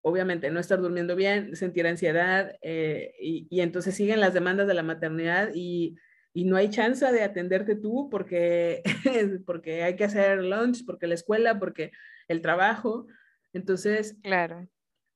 obviamente 0.00 0.50
no 0.50 0.58
estar 0.58 0.80
durmiendo 0.80 1.16
bien, 1.16 1.54
sentir 1.54 1.86
ansiedad 1.86 2.56
y, 2.62 3.46
y, 3.50 3.60
entonces 3.60 3.94
siguen 3.94 4.20
las 4.20 4.32
demandas 4.32 4.66
de 4.66 4.74
la 4.74 4.82
maternidad 4.82 5.50
y 5.52 5.96
y 6.36 6.44
no 6.44 6.56
hay 6.56 6.68
chance 6.68 7.10
de 7.10 7.22
atenderte 7.22 7.76
tú 7.76 8.10
porque, 8.10 8.82
porque 9.46 9.82
hay 9.82 9.96
que 9.96 10.04
hacer 10.04 10.44
lunch, 10.44 10.84
porque 10.84 11.06
la 11.06 11.14
escuela, 11.14 11.58
porque 11.58 11.92
el 12.28 12.42
trabajo. 12.42 13.06
Entonces, 13.54 14.18
claro. 14.22 14.68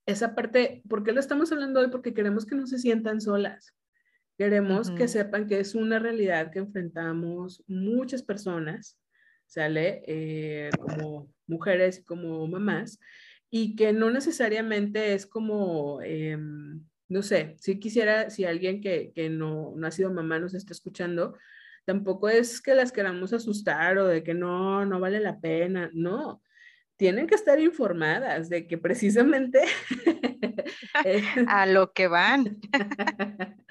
Esa 0.07 0.33
parte, 0.33 0.81
¿por 0.89 1.03
qué 1.03 1.11
lo 1.11 1.19
estamos 1.19 1.51
hablando 1.51 1.79
hoy? 1.79 1.89
Porque 1.91 2.15
queremos 2.15 2.47
que 2.47 2.55
no 2.55 2.65
se 2.65 2.79
sientan 2.79 3.21
solas. 3.21 3.75
Queremos 4.35 4.89
que 4.89 5.07
sepan 5.07 5.45
que 5.45 5.59
es 5.59 5.75
una 5.75 5.99
realidad 5.99 6.49
que 6.49 6.57
enfrentamos 6.57 7.63
muchas 7.67 8.23
personas, 8.23 8.97
¿sale? 9.45 10.01
Eh, 10.07 10.71
como 10.79 11.31
mujeres 11.45 11.99
y 11.99 12.03
como 12.03 12.47
mamás, 12.47 12.99
y 13.51 13.75
que 13.75 13.93
no 13.93 14.09
necesariamente 14.09 15.13
es 15.13 15.27
como... 15.27 16.01
Em, 16.01 16.83
no 17.11 17.21
sé, 17.23 17.57
si 17.59 17.77
quisiera, 17.77 18.29
si 18.29 18.45
alguien 18.45 18.79
que, 18.79 19.11
no, 19.29 19.73
no 19.75 19.85
ha 19.85 19.91
sido 19.91 20.13
mamá 20.13 20.39
nos 20.39 20.53
está 20.53 20.71
escuchando, 20.71 21.37
tampoco 21.83 22.29
es 22.29 22.61
que 22.61 22.73
las 22.73 22.93
queramos 22.93 23.33
asustar 23.33 23.97
o 23.97 24.07
de 24.07 24.23
que 24.23 24.33
no, 24.33 24.85
no 24.85 24.97
vale 25.01 25.19
la 25.19 25.37
pena, 25.41 25.89
no. 25.93 26.41
Tienen 26.95 27.27
que 27.27 27.35
estar 27.35 27.59
informadas 27.59 28.47
de 28.47 28.65
que 28.65 28.77
precisamente... 28.77 29.61
a 31.47 31.65
lo 31.65 31.91
que 31.91 32.07
van. 32.07 32.61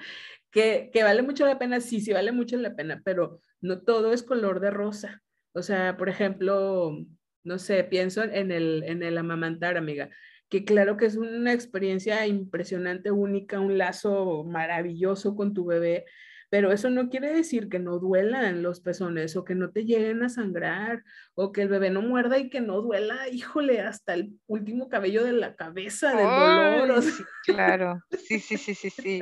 que, 0.51 0.91
que 0.93 1.01
vale 1.01 1.23
mucho 1.23 1.43
la 1.47 1.57
pena, 1.57 1.81
sí, 1.81 1.99
sí 1.99 2.13
vale 2.13 2.31
mucho 2.31 2.57
la 2.57 2.75
pena, 2.75 3.01
pero 3.03 3.41
no 3.59 3.81
todo 3.81 4.13
es 4.13 4.21
color 4.21 4.59
de 4.59 4.69
rosa. 4.69 5.23
O 5.53 5.63
sea, 5.63 5.97
por 5.97 6.09
ejemplo, 6.09 6.95
no 7.43 7.57
sé, 7.57 7.83
pienso 7.85 8.21
en 8.21 8.51
el, 8.51 8.83
en 8.85 9.01
el 9.01 9.17
amamantar, 9.17 9.77
amiga 9.77 10.11
que 10.51 10.65
claro 10.65 10.97
que 10.97 11.05
es 11.05 11.15
una 11.15 11.53
experiencia 11.53 12.27
impresionante, 12.27 13.09
única, 13.09 13.61
un 13.61 13.77
lazo 13.77 14.43
maravilloso 14.43 15.33
con 15.33 15.53
tu 15.53 15.65
bebé, 15.65 16.03
pero 16.49 16.73
eso 16.73 16.89
no 16.89 17.07
quiere 17.07 17.31
decir 17.31 17.69
que 17.69 17.79
no 17.79 17.99
duelan 17.99 18.61
los 18.61 18.81
pezones 18.81 19.37
o 19.37 19.45
que 19.45 19.55
no 19.55 19.71
te 19.71 19.85
lleguen 19.85 20.23
a 20.23 20.29
sangrar 20.29 21.03
o 21.35 21.53
que 21.53 21.61
el 21.61 21.69
bebé 21.69 21.89
no 21.89 22.01
muerda 22.01 22.37
y 22.37 22.49
que 22.49 22.59
no 22.59 22.81
duela, 22.81 23.29
híjole, 23.29 23.79
hasta 23.79 24.13
el 24.13 24.37
último 24.45 24.89
cabello 24.89 25.23
de 25.23 25.31
la 25.31 25.55
cabeza 25.55 26.13
del 26.17 26.27
dolor. 26.27 27.01
claro, 27.45 28.01
sí, 28.11 28.39
sí, 28.39 28.57
sí, 28.57 28.75
sí, 28.75 28.89
sí. 28.89 29.21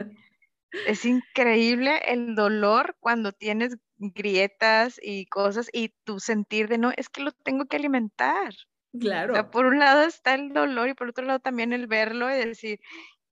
Es 0.87 1.05
increíble 1.05 1.99
el 2.07 2.33
dolor 2.33 2.95
cuando 2.99 3.33
tienes 3.33 3.77
grietas 3.99 4.99
y 4.99 5.27
cosas 5.27 5.69
y 5.71 5.93
tu 6.03 6.19
sentir 6.19 6.67
de 6.69 6.79
no, 6.79 6.91
es 6.97 7.09
que 7.09 7.21
lo 7.21 7.31
tengo 7.31 7.65
que 7.65 7.77
alimentar. 7.77 8.55
Claro. 8.91 9.51
por 9.51 9.65
un 9.65 9.79
lado 9.79 10.01
está 10.01 10.33
el 10.33 10.53
dolor 10.53 10.89
y 10.89 10.93
por 10.93 11.09
otro 11.09 11.25
lado 11.25 11.39
también 11.39 11.73
el 11.73 11.87
verlo 11.87 12.29
y 12.29 12.33
decir, 12.33 12.79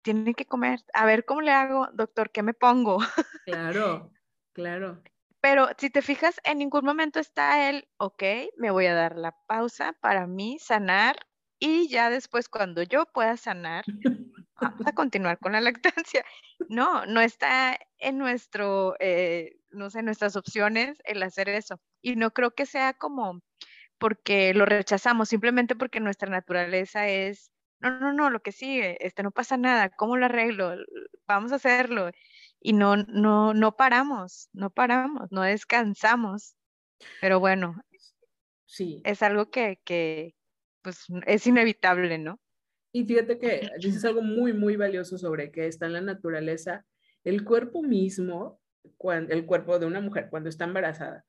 tiene 0.01 0.33
que 0.33 0.45
comer, 0.45 0.79
a 0.93 1.05
ver 1.05 1.25
cómo 1.25 1.41
le 1.41 1.51
hago, 1.51 1.87
doctor, 1.93 2.31
¿qué 2.31 2.43
me 2.43 2.53
pongo? 2.53 2.97
Claro, 3.45 4.11
claro. 4.53 5.01
Pero 5.41 5.69
si 5.77 5.89
te 5.89 6.01
fijas, 6.01 6.39
en 6.43 6.57
ningún 6.57 6.83
momento 6.83 7.19
está 7.19 7.69
el, 7.69 7.87
ok, 7.97 8.23
me 8.57 8.71
voy 8.71 8.87
a 8.87 8.93
dar 8.93 9.17
la 9.17 9.33
pausa 9.47 9.93
para 10.01 10.27
mí, 10.27 10.57
sanar, 10.59 11.17
y 11.59 11.87
ya 11.89 12.09
después 12.09 12.49
cuando 12.49 12.83
yo 12.83 13.05
pueda 13.05 13.37
sanar, 13.37 13.85
vamos 14.61 14.85
a 14.85 14.93
continuar 14.93 15.39
con 15.39 15.53
la 15.53 15.61
lactancia. 15.61 16.25
No, 16.67 17.05
no 17.05 17.21
está 17.21 17.77
en 17.97 18.17
nuestro, 18.17 18.95
eh, 18.99 19.59
no 19.69 19.89
sé, 19.89 20.03
nuestras 20.03 20.35
opciones 20.35 20.97
el 21.05 21.23
hacer 21.23 21.49
eso. 21.49 21.79
Y 22.01 22.15
no 22.15 22.31
creo 22.31 22.51
que 22.51 22.65
sea 22.65 22.93
como 22.93 23.41
porque 23.97 24.53
lo 24.53 24.65
rechazamos, 24.65 25.29
simplemente 25.29 25.75
porque 25.75 25.99
nuestra 25.99 26.29
naturaleza 26.29 27.07
es, 27.07 27.51
no, 27.79 27.99
no, 27.99 28.13
no, 28.13 28.29
lo 28.29 28.41
que 28.41 28.51
sigue, 28.51 28.97
este, 29.05 29.23
no 29.23 29.31
pasa 29.31 29.57
nada, 29.57 29.89
¿cómo 29.89 30.17
lo 30.17 30.25
arreglo? 30.25 30.75
Vamos 31.27 31.51
a 31.51 31.55
hacerlo. 31.55 32.11
Y 32.59 32.73
no, 32.73 32.97
no, 32.97 33.53
no 33.53 33.75
paramos, 33.75 34.49
no 34.53 34.69
paramos, 34.69 35.31
no 35.31 35.41
descansamos. 35.41 36.55
Pero 37.21 37.39
bueno, 37.39 37.75
sí. 38.65 39.01
es 39.05 39.21
algo 39.21 39.49
que, 39.51 39.79
que 39.83 40.35
pues, 40.81 41.05
es 41.25 41.45
inevitable, 41.45 42.17
¿no? 42.17 42.39
Y 42.91 43.05
fíjate 43.05 43.37
que 43.37 43.69
dices 43.79 44.03
algo 44.05 44.21
muy, 44.21 44.53
muy 44.53 44.75
valioso 44.75 45.17
sobre 45.17 45.51
que 45.51 45.67
está 45.67 45.85
en 45.85 45.93
la 45.93 46.01
naturaleza. 46.01 46.85
El 47.23 47.43
cuerpo 47.43 47.83
mismo, 47.83 48.59
cuando, 48.97 49.33
el 49.33 49.45
cuerpo 49.45 49.77
de 49.77 49.85
una 49.85 50.01
mujer 50.01 50.29
cuando 50.31 50.49
está 50.49 50.65
embarazada, 50.65 51.25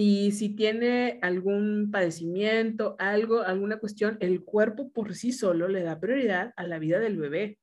y 0.00 0.30
si 0.30 0.50
tiene 0.50 1.18
algún 1.22 1.90
padecimiento, 1.90 2.94
algo, 3.00 3.42
alguna 3.42 3.80
cuestión, 3.80 4.16
el 4.20 4.44
cuerpo 4.44 4.92
por 4.92 5.12
sí 5.16 5.32
solo 5.32 5.66
le 5.66 5.82
da 5.82 5.98
prioridad 5.98 6.52
a 6.54 6.62
la 6.68 6.78
vida 6.78 7.00
del 7.00 7.16
bebé. 7.16 7.58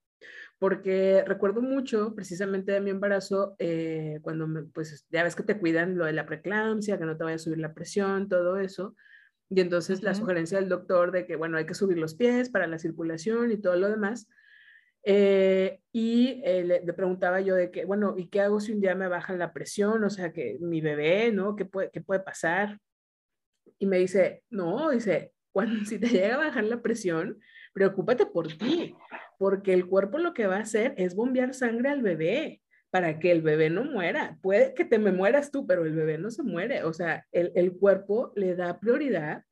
Porque 0.59 1.23
recuerdo 1.25 1.61
mucho 1.61 2.13
precisamente 2.13 2.73
de 2.73 2.81
mi 2.81 2.89
embarazo, 2.89 3.55
eh, 3.57 4.19
cuando 4.21 4.49
pues 4.73 5.05
ya 5.09 5.23
ves 5.23 5.33
que 5.33 5.43
te 5.43 5.57
cuidan 5.57 5.97
lo 5.97 6.03
de 6.03 6.11
la 6.11 6.25
preeclampsia, 6.25 6.97
que 6.97 7.05
no 7.05 7.15
te 7.15 7.23
vaya 7.23 7.37
a 7.37 7.39
subir 7.39 7.59
la 7.59 7.73
presión, 7.73 8.27
todo 8.27 8.57
eso. 8.57 8.97
Y 9.49 9.61
entonces 9.61 10.03
la 10.03 10.13
sugerencia 10.13 10.59
del 10.59 10.67
doctor 10.67 11.13
de 11.13 11.25
que, 11.25 11.37
bueno, 11.37 11.57
hay 11.57 11.65
que 11.65 11.73
subir 11.73 11.97
los 11.97 12.15
pies 12.15 12.49
para 12.49 12.67
la 12.67 12.79
circulación 12.79 13.53
y 13.53 13.61
todo 13.61 13.77
lo 13.77 13.89
demás. 13.89 14.27
Eh, 15.07 15.81
y 15.91 16.41
eh, 16.43 16.63
le, 16.63 16.93
preguntaba 16.93 17.39
yo 17.39 17.53
de 17.53 17.69
que, 17.69 17.85
bueno, 17.85 18.15
¿y 18.17 18.27
qué 18.27 18.41
hago 18.41 18.59
si 18.59 18.71
un 18.71 18.81
día 18.81 18.95
me 18.95 19.07
baja 19.07 19.33
la 19.33 19.53
presión? 19.53 20.03
O 20.03 20.09
sea, 20.09 20.33
que 20.33 20.57
mi 20.59 20.81
bebé, 20.81 21.31
¿no? 21.31 21.55
¿Qué 21.55 21.63
puede, 21.63 21.91
qué 21.91 22.01
puede 22.01 22.21
pasar? 22.21 22.79
Y 23.77 23.85
me 23.85 23.99
dice, 23.99 24.43
no, 24.49 24.89
dice, 24.89 25.31
cuando 25.51 25.85
si 25.85 25.99
te 25.99 26.07
llega 26.07 26.35
a 26.35 26.45
bajar 26.45 26.63
la 26.63 26.81
presión, 26.81 27.39
preocúpate 27.73 28.25
por 28.25 28.47
ti, 28.47 28.95
porque 29.37 29.73
el 29.73 29.85
cuerpo 29.85 30.17
lo 30.17 30.33
que 30.33 30.47
va 30.47 30.57
a 30.57 30.61
hacer 30.61 30.95
es 30.97 31.15
bombear 31.15 31.53
sangre 31.53 31.89
al 31.89 32.01
bebé 32.01 32.61
para 32.89 33.19
que 33.19 33.31
el 33.31 33.41
bebé 33.43 33.69
no 33.69 33.83
muera. 33.83 34.39
Puede 34.41 34.73
que 34.73 34.85
te 34.85 34.97
me 34.97 35.11
mueras 35.11 35.51
tú, 35.51 35.67
pero 35.67 35.85
el 35.85 35.93
bebé 35.93 36.17
no 36.17 36.31
se 36.31 36.41
muere. 36.41 36.83
O 36.83 36.93
sea, 36.93 37.25
el, 37.31 37.51
el 37.55 37.73
cuerpo 37.73 38.31
le 38.35 38.55
da 38.55 38.79
prioridad 38.79 39.43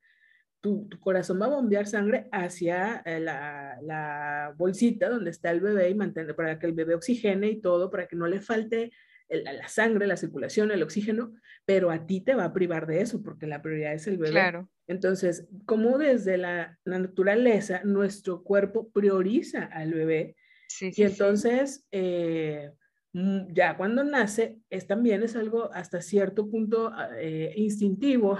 tu, 0.63 0.87
corazón 1.01 1.41
va 1.41 1.47
a 1.47 1.49
bombear 1.49 1.85
sangre 1.85 2.29
hacia 2.31 3.01
eh, 3.05 3.19
la, 3.19 4.53
bolsita 4.57 5.09
donde 5.09 5.29
está 5.29 5.51
el 5.51 5.59
bebé 5.59 5.89
y 5.89 5.93
mantener 5.93 6.35
para 6.37 6.57
que 6.57 6.65
el 6.67 6.71
bebé 6.71 6.95
oxigene 6.95 7.49
y 7.49 7.59
todo, 7.59 7.91
para 7.91 8.07
que 8.07 8.15
no 8.15 8.27
le 8.27 8.39
falte 8.39 8.91
la 9.27 9.67
sangre, 9.67 10.07
la 10.07 10.15
circulación, 10.15 10.71
el 10.71 10.83
oxígeno, 10.83 11.33
pero 11.65 11.89
a 11.91 12.05
ti 12.05 12.21
te 12.21 12.35
va 12.35 12.45
a 12.45 12.53
privar 12.53 12.87
de 12.87 13.01
eso 13.01 13.21
porque 13.23 13.47
la 13.47 13.61
prioridad 13.61 13.93
es 13.93 14.07
el 14.07 14.17
bebé. 14.17 14.31
Claro. 14.31 14.69
Entonces, 14.87 15.47
como 15.65 15.97
desde 15.97 16.37
la, 16.37 16.77
naturaleza 16.85 17.81
nuestro 17.83 18.43
cuerpo 18.43 18.89
prioriza 18.91 19.65
al 19.65 19.93
bebé 19.93 20.35
y 20.79 21.03
entonces 21.03 21.85
eh, 21.91 22.71
mm, 23.11 23.53
ya 23.53 23.75
cuando 23.75 24.03
nace 24.03 24.59
es 24.69 24.87
también 24.87 25.23
es 25.23 25.35
algo 25.35 25.71
hasta 25.73 26.01
cierto 26.01 26.49
punto 26.49 26.91
ah, 26.93 27.09
eh, 27.17 27.53
instintivo 27.57 28.39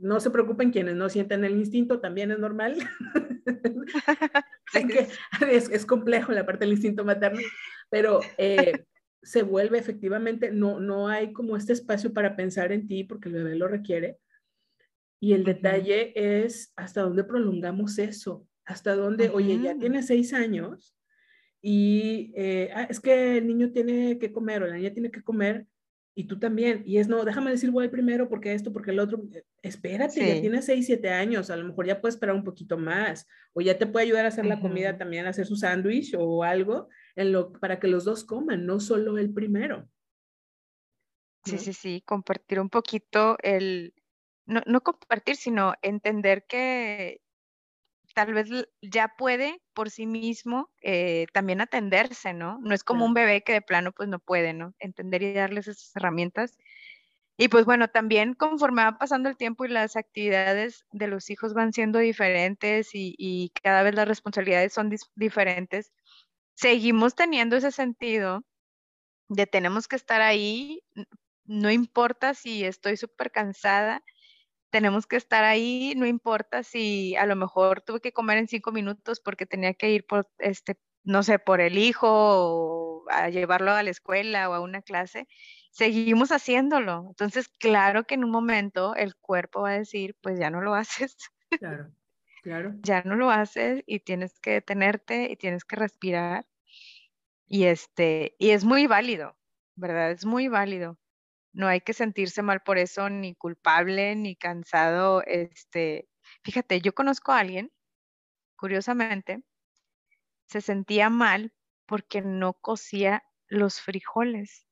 no 0.00 0.20
se 0.20 0.30
preocupen 0.30 0.70
quienes 0.70 0.96
no 0.96 1.08
sienten 1.08 1.44
el 1.44 1.56
instinto, 1.56 2.00
también 2.00 2.30
es 2.30 2.38
normal. 2.38 2.76
es, 5.50 5.86
complejo 5.86 6.32
la 6.32 6.46
parte 6.46 6.64
del 6.64 6.74
instinto 6.74 7.04
materno, 7.04 7.40
pero 7.90 8.20
eh, 8.38 8.84
se 9.22 9.42
vuelve 9.42 9.78
efectivamente, 9.78 10.50
no, 10.50 10.80
no 10.80 11.08
hay 11.08 11.32
como 11.32 11.56
este 11.56 11.72
espacio 11.72 12.12
para 12.12 12.36
pensar 12.36 12.72
en 12.72 12.86
ti 12.86 13.04
porque 13.04 13.28
el 13.28 13.34
bebé 13.34 13.56
lo 13.56 13.68
requiere. 13.68 14.18
Y 15.22 15.34
el 15.34 15.44
detalle 15.44 16.12
es 16.14 16.72
hasta 16.76 17.02
dónde 17.02 17.24
prolongamos 17.24 17.98
eso, 17.98 18.46
hasta 18.64 18.94
dónde, 18.94 19.28
oye, 19.28 19.60
ya 19.62 19.76
tiene 19.76 20.02
seis 20.02 20.32
años 20.32 20.96
y 21.60 22.32
eh, 22.36 22.70
ah, 22.74 22.84
es 22.84 23.00
que 23.00 23.36
el 23.36 23.46
niño 23.46 23.70
tiene 23.70 24.18
que 24.18 24.32
comer 24.32 24.62
o 24.62 24.66
la 24.66 24.76
niña 24.76 24.94
tiene 24.94 25.10
que 25.10 25.22
comer 25.22 25.66
y 26.20 26.24
tú 26.24 26.38
también. 26.38 26.82
Y 26.84 26.98
es, 26.98 27.08
no, 27.08 27.24
déjame 27.24 27.50
decir 27.50 27.70
voy 27.70 27.88
primero 27.88 28.28
porque 28.28 28.52
esto, 28.52 28.72
porque 28.72 28.90
el 28.90 28.98
otro. 28.98 29.22
Eh, 29.32 29.42
espérate, 29.62 30.34
ya 30.34 30.40
tienes 30.40 30.66
6, 30.66 30.84
7 30.84 31.08
años, 31.08 31.48
a 31.48 31.56
lo 31.56 31.64
mejor 31.64 31.86
ya 31.86 32.00
puedes 32.00 32.16
esperar 32.16 32.36
un 32.36 32.44
poquito 32.44 32.76
más. 32.76 33.26
O 33.54 33.62
ya 33.62 33.78
te 33.78 33.86
puede 33.86 34.04
ayudar 34.04 34.26
a 34.26 34.28
hacer 34.28 34.44
la 34.44 34.60
comida 34.60 34.98
también, 34.98 35.26
a 35.26 35.30
hacer 35.30 35.46
su 35.46 35.56
sándwich 35.56 36.14
o 36.18 36.44
algo 36.44 36.88
en 37.16 37.32
lo, 37.32 37.52
para 37.52 37.80
que 37.80 37.88
los 37.88 38.04
dos 38.04 38.24
coman, 38.24 38.66
no 38.66 38.80
solo 38.80 39.16
el 39.16 39.32
primero. 39.32 39.88
Sí, 41.44 41.56
sí, 41.56 41.72
sí, 41.72 42.02
compartir 42.04 42.60
un 42.60 42.68
poquito 42.68 43.38
el, 43.42 43.94
no, 44.44 44.60
no 44.66 44.82
compartir, 44.82 45.36
sino 45.36 45.72
entender 45.80 46.44
que 46.46 47.22
tal 48.14 48.34
vez 48.34 48.48
ya 48.82 49.14
puede 49.16 49.60
por 49.74 49.90
sí 49.90 50.06
mismo 50.06 50.70
eh, 50.82 51.26
también 51.32 51.60
atenderse, 51.60 52.32
¿no? 52.32 52.58
No 52.60 52.74
es 52.74 52.84
como 52.84 53.04
un 53.04 53.14
bebé 53.14 53.42
que 53.42 53.52
de 53.52 53.62
plano 53.62 53.92
pues 53.92 54.08
no 54.08 54.18
puede, 54.18 54.52
¿no? 54.52 54.74
Entender 54.78 55.22
y 55.22 55.32
darles 55.32 55.68
esas 55.68 55.94
herramientas. 55.96 56.56
Y 57.36 57.48
pues 57.48 57.64
bueno, 57.64 57.88
también 57.88 58.34
conforme 58.34 58.84
va 58.84 58.98
pasando 58.98 59.30
el 59.30 59.36
tiempo 59.38 59.64
y 59.64 59.68
las 59.68 59.96
actividades 59.96 60.84
de 60.92 61.06
los 61.06 61.30
hijos 61.30 61.54
van 61.54 61.72
siendo 61.72 61.98
diferentes 61.98 62.90
y, 62.92 63.50
cada 63.62 63.82
vez 63.82 63.94
las 63.94 64.06
responsabilidades 64.06 64.74
son 64.74 64.94
diferentes, 65.14 65.92
seguimos 66.54 67.14
teniendo 67.14 67.56
ese 67.56 67.72
sentido 67.72 68.44
de 69.28 69.46
tenemos 69.46 69.88
que 69.88 69.96
estar 69.96 70.20
ahí, 70.20 70.82
no 71.44 71.70
importa 71.70 72.34
si 72.34 72.64
estoy 72.64 72.98
súper 72.98 73.30
cansada, 73.30 74.04
tenemos 74.70 75.06
que 75.06 75.16
estar 75.16 75.44
ahí, 75.44 75.94
no 75.96 76.06
importa 76.06 76.62
si 76.62 77.16
a 77.16 77.26
lo 77.26 77.36
mejor 77.36 77.82
tuve 77.82 78.00
que 78.00 78.12
comer 78.12 78.38
en 78.38 78.48
cinco 78.48 78.72
minutos 78.72 79.20
porque 79.20 79.46
tenía 79.46 79.74
que 79.74 79.90
ir 79.90 80.06
por, 80.06 80.28
este, 80.38 80.78
no 81.04 81.22
sé, 81.22 81.38
por 81.38 81.60
el 81.60 81.78
hijo 81.78 82.08
o 82.08 83.04
a 83.10 83.28
llevarlo 83.30 83.72
a 83.72 83.82
la 83.82 83.90
escuela 83.90 84.48
o 84.48 84.54
a 84.54 84.60
una 84.60 84.82
clase, 84.82 85.26
seguimos 85.70 86.30
haciéndolo. 86.32 87.06
Entonces, 87.08 87.48
claro 87.48 88.04
que 88.04 88.14
en 88.14 88.24
un 88.24 88.30
momento 88.30 88.94
el 88.94 89.16
cuerpo 89.16 89.62
va 89.62 89.70
a 89.70 89.78
decir, 89.78 90.16
pues 90.20 90.38
ya 90.38 90.50
no 90.50 90.60
lo 90.60 90.74
haces. 90.74 91.16
Claro, 91.58 91.90
claro. 92.42 92.74
ya 92.82 93.02
no 93.02 93.16
lo 93.16 93.30
haces 93.30 93.82
y 93.86 94.00
tienes 94.00 94.38
que 94.40 94.52
detenerte 94.52 95.30
y 95.30 95.36
tienes 95.36 95.64
que 95.64 95.76
respirar. 95.76 96.46
Y 97.48 97.64
este, 97.64 98.36
y 98.38 98.50
es 98.50 98.64
muy 98.64 98.86
válido, 98.86 99.36
¿verdad? 99.74 100.12
Es 100.12 100.24
muy 100.24 100.48
válido 100.48 100.98
no 101.52 101.66
hay 101.68 101.80
que 101.80 101.92
sentirse 101.92 102.42
mal 102.42 102.60
por 102.60 102.78
eso, 102.78 103.10
ni 103.10 103.34
culpable, 103.34 104.14
ni 104.16 104.36
cansado. 104.36 105.22
Este, 105.26 106.08
fíjate, 106.44 106.80
yo 106.80 106.94
conozco 106.94 107.32
a 107.32 107.40
alguien, 107.40 107.72
curiosamente, 108.56 109.42
se 110.46 110.60
sentía 110.60 111.10
mal 111.10 111.52
porque 111.86 112.22
no 112.22 112.54
cocía 112.54 113.22
los 113.48 113.80
frijoles. 113.80 114.66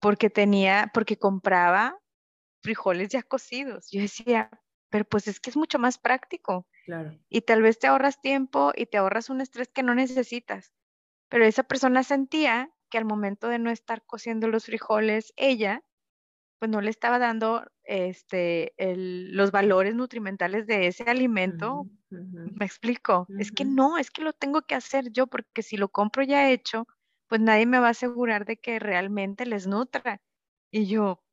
Porque 0.00 0.30
tenía, 0.30 0.90
porque 0.94 1.18
compraba 1.18 1.98
frijoles 2.62 3.08
ya 3.08 3.22
cocidos. 3.22 3.88
Yo 3.90 4.00
decía, 4.00 4.50
pero 4.88 5.04
pues 5.04 5.28
es 5.28 5.40
que 5.40 5.50
es 5.50 5.56
mucho 5.56 5.78
más 5.78 5.98
práctico. 5.98 6.66
Claro. 6.84 7.18
Y 7.28 7.42
tal 7.42 7.62
vez 7.62 7.78
te 7.78 7.86
ahorras 7.86 8.20
tiempo 8.20 8.72
y 8.74 8.86
te 8.86 8.98
ahorras 8.98 9.30
un 9.30 9.40
estrés 9.40 9.68
que 9.68 9.82
no 9.82 9.94
necesitas. 9.94 10.72
Pero 11.28 11.44
esa 11.44 11.62
persona 11.62 12.02
sentía 12.02 12.70
que 12.92 12.98
al 12.98 13.06
momento 13.06 13.48
de 13.48 13.58
no 13.58 13.72
estar 13.72 14.04
cociendo 14.06 14.48
los 14.48 14.66
frijoles, 14.66 15.34
ella 15.38 15.82
pues 16.58 16.70
no 16.70 16.80
le 16.80 16.90
estaba 16.90 17.18
dando 17.18 17.64
este, 17.84 18.74
los 18.78 19.50
valores 19.50 19.94
nutrimentales 19.94 20.66
de 20.66 20.86
ese 20.88 21.04
alimento. 21.04 21.88
Me 22.58 22.66
explico, 22.66 23.30
es 23.36 23.52
que 23.52 23.64
no, 23.64 23.98
es 23.98 24.10
que 24.10 24.22
lo 24.22 24.32
tengo 24.32 24.62
que 24.62 24.74
hacer 24.76 25.10
yo 25.12 25.26
porque 25.28 25.62
si 25.62 25.76
lo 25.76 25.88
compro 25.90 26.22
ya 26.24 26.50
hecho, 26.50 26.86
pues 27.28 27.40
nadie 27.40 27.66
me 27.66 27.78
va 27.80 27.88
a 27.88 27.90
asegurar 27.90 28.44
de 28.46 28.58
que 28.58 28.78
realmente 28.78 29.46
les 29.46 29.66
nutra. 29.66 30.22
Y 30.72 30.86
yo, 30.86 31.24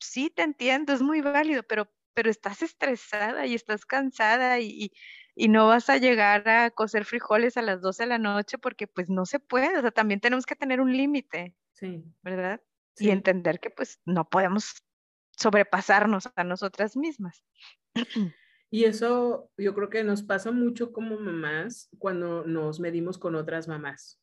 sí, 0.00 0.30
te 0.30 0.42
entiendo, 0.42 0.92
es 0.92 1.02
muy 1.02 1.20
válido, 1.22 1.62
pero, 1.64 1.90
pero 2.18 2.30
estás 2.30 2.62
estresada 2.62 3.46
y 3.46 3.54
estás 3.54 3.86
cansada 3.86 4.58
y, 4.58 4.90
y 5.36 5.46
no 5.46 5.68
vas 5.68 5.88
a 5.88 5.98
llegar 5.98 6.48
a 6.48 6.68
cocer 6.72 7.04
frijoles 7.04 7.56
a 7.56 7.62
las 7.62 7.80
12 7.80 8.02
de 8.02 8.08
la 8.08 8.18
noche 8.18 8.58
porque 8.58 8.88
pues 8.88 9.08
no 9.08 9.24
se 9.24 9.38
puede, 9.38 9.78
o 9.78 9.80
sea, 9.80 9.92
también 9.92 10.18
tenemos 10.18 10.44
que 10.44 10.56
tener 10.56 10.80
un 10.80 10.96
límite, 10.96 11.54
sí. 11.74 12.02
¿verdad? 12.24 12.60
Y 12.96 13.10
entender 13.10 13.60
que 13.60 13.70
pues 13.70 14.00
no 14.04 14.28
podemos 14.28 14.82
sobrepasarnos 15.30 16.28
a 16.34 16.42
nosotras 16.42 16.96
mismas. 16.96 17.44
Y 18.70 18.84
eso 18.84 19.50
yo 19.56 19.74
creo 19.74 19.88
que 19.88 20.04
nos 20.04 20.22
pasa 20.22 20.50
mucho 20.50 20.92
como 20.92 21.18
mamás 21.18 21.88
cuando 21.98 22.44
nos 22.44 22.80
medimos 22.80 23.16
con 23.16 23.34
otras 23.34 23.66
mamás. 23.66 24.20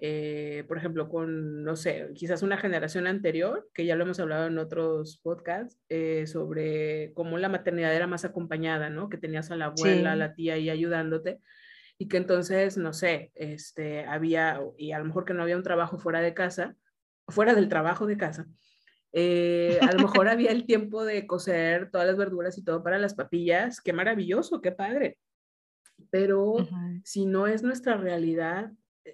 Eh, 0.00 0.64
por 0.68 0.78
ejemplo, 0.78 1.08
con, 1.08 1.64
no 1.64 1.74
sé, 1.74 2.10
quizás 2.14 2.42
una 2.42 2.56
generación 2.56 3.06
anterior, 3.06 3.68
que 3.74 3.84
ya 3.84 3.96
lo 3.96 4.04
hemos 4.04 4.20
hablado 4.20 4.46
en 4.46 4.58
otros 4.58 5.18
podcasts, 5.22 5.80
eh, 5.88 6.26
sobre 6.26 7.12
cómo 7.14 7.36
la 7.38 7.48
maternidad 7.48 7.94
era 7.94 8.06
más 8.06 8.24
acompañada, 8.24 8.90
¿no? 8.90 9.08
Que 9.08 9.18
tenías 9.18 9.50
a 9.50 9.56
la 9.56 9.66
abuela, 9.66 10.12
a 10.12 10.16
la 10.16 10.34
tía 10.34 10.54
ahí 10.54 10.70
ayudándote 10.70 11.40
y 11.98 12.06
que 12.06 12.16
entonces, 12.16 12.78
no 12.78 12.92
sé, 12.92 13.32
este, 13.34 14.04
había, 14.06 14.60
y 14.76 14.92
a 14.92 15.00
lo 15.00 15.04
mejor 15.04 15.24
que 15.24 15.34
no 15.34 15.42
había 15.42 15.56
un 15.56 15.64
trabajo 15.64 15.98
fuera 15.98 16.20
de 16.20 16.32
casa, 16.32 16.76
fuera 17.26 17.54
del 17.54 17.68
trabajo 17.68 18.06
de 18.06 18.16
casa, 18.16 18.46
eh, 19.12 19.78
a 19.82 19.92
lo 19.92 20.02
mejor 20.02 20.28
había 20.28 20.52
el 20.52 20.64
tiempo 20.64 21.04
de 21.04 21.26
cocer 21.26 21.90
todas 21.90 22.06
las 22.06 22.16
verduras 22.16 22.56
y 22.56 22.62
todo 22.62 22.84
para 22.84 22.98
las 22.98 23.14
papillas, 23.14 23.80
qué 23.80 23.92
maravilloso, 23.92 24.60
qué 24.60 24.70
padre. 24.70 25.18
Pero 26.10 26.54
si 27.02 27.26
no 27.26 27.48
es 27.48 27.64
nuestra 27.64 27.96
realidad, 27.96 28.70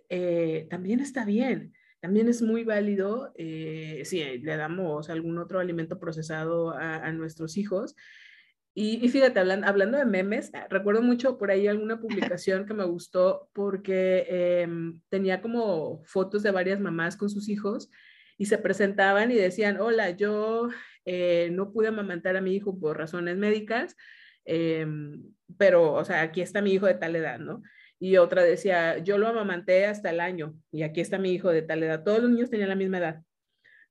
eh, 0.08 0.66
también 0.70 1.00
está 1.00 1.24
bien. 1.24 1.72
También 2.00 2.28
es 2.28 2.42
muy 2.42 2.64
válido 2.64 3.32
eh, 3.38 4.02
si 4.04 4.22
le 4.38 4.56
damos 4.58 5.08
algún 5.08 5.38
otro 5.38 5.58
alimento 5.58 5.98
procesado 5.98 6.74
a, 6.76 7.10
nuestros 7.12 7.56
hijos. 7.56 7.96
Y, 8.74 9.08
fíjate, 9.08 9.40
hablando, 9.40 9.96
de 9.96 10.04
memes, 10.04 10.50
ah, 10.52 10.66
recuerdo 10.68 11.00
mucho 11.00 11.38
por 11.38 11.50
ahí 11.50 11.66
alguna 11.66 11.98
publicación 12.02 12.66
que 12.66 12.74
me 12.74 12.84
gustó 12.84 13.48
porque 13.54 14.26
em, 14.28 15.00
tenía 15.08 15.40
como 15.40 16.02
fotos 16.04 16.42
de 16.42 16.50
varias 16.50 16.78
mamás 16.78 17.16
con 17.16 17.30
sus 17.30 17.48
hijos 17.48 17.90
y 18.36 18.46
se 18.46 18.58
presentaban 18.58 19.30
y 19.30 19.36
decían, 19.36 19.80
hola, 19.80 20.10
yo 20.10 20.68
eh, 21.06 21.48
no 21.52 21.72
pude 21.72 21.88
amamantar 21.88 22.36
a 22.36 22.40
mi 22.40 22.54
hijo 22.54 22.78
por 22.78 22.98
razones 22.98 23.38
médicas, 23.38 23.96
em, 24.44 25.22
pero, 25.56 25.92
o 25.94 26.04
sea, 26.04 26.20
aquí 26.20 26.42
está 26.42 26.60
mi 26.60 26.72
hijo 26.72 26.86
de 26.86 26.94
tal 26.94 27.16
edad, 27.16 27.38
¿no? 27.38 27.62
Y 28.04 28.18
otra 28.18 28.42
decía, 28.42 28.98
yo 28.98 29.16
lo 29.16 29.28
amamanté 29.28 29.86
hasta 29.86 30.10
el 30.10 30.20
año 30.20 30.54
y 30.70 30.82
aquí 30.82 31.00
está 31.00 31.16
mi 31.16 31.32
hijo 31.32 31.48
de 31.50 31.62
tal 31.62 31.82
edad. 31.82 32.04
Todos 32.04 32.20
los 32.20 32.30
niños 32.30 32.50
tenían 32.50 32.68
la 32.68 32.74
misma 32.74 32.98
edad, 32.98 33.22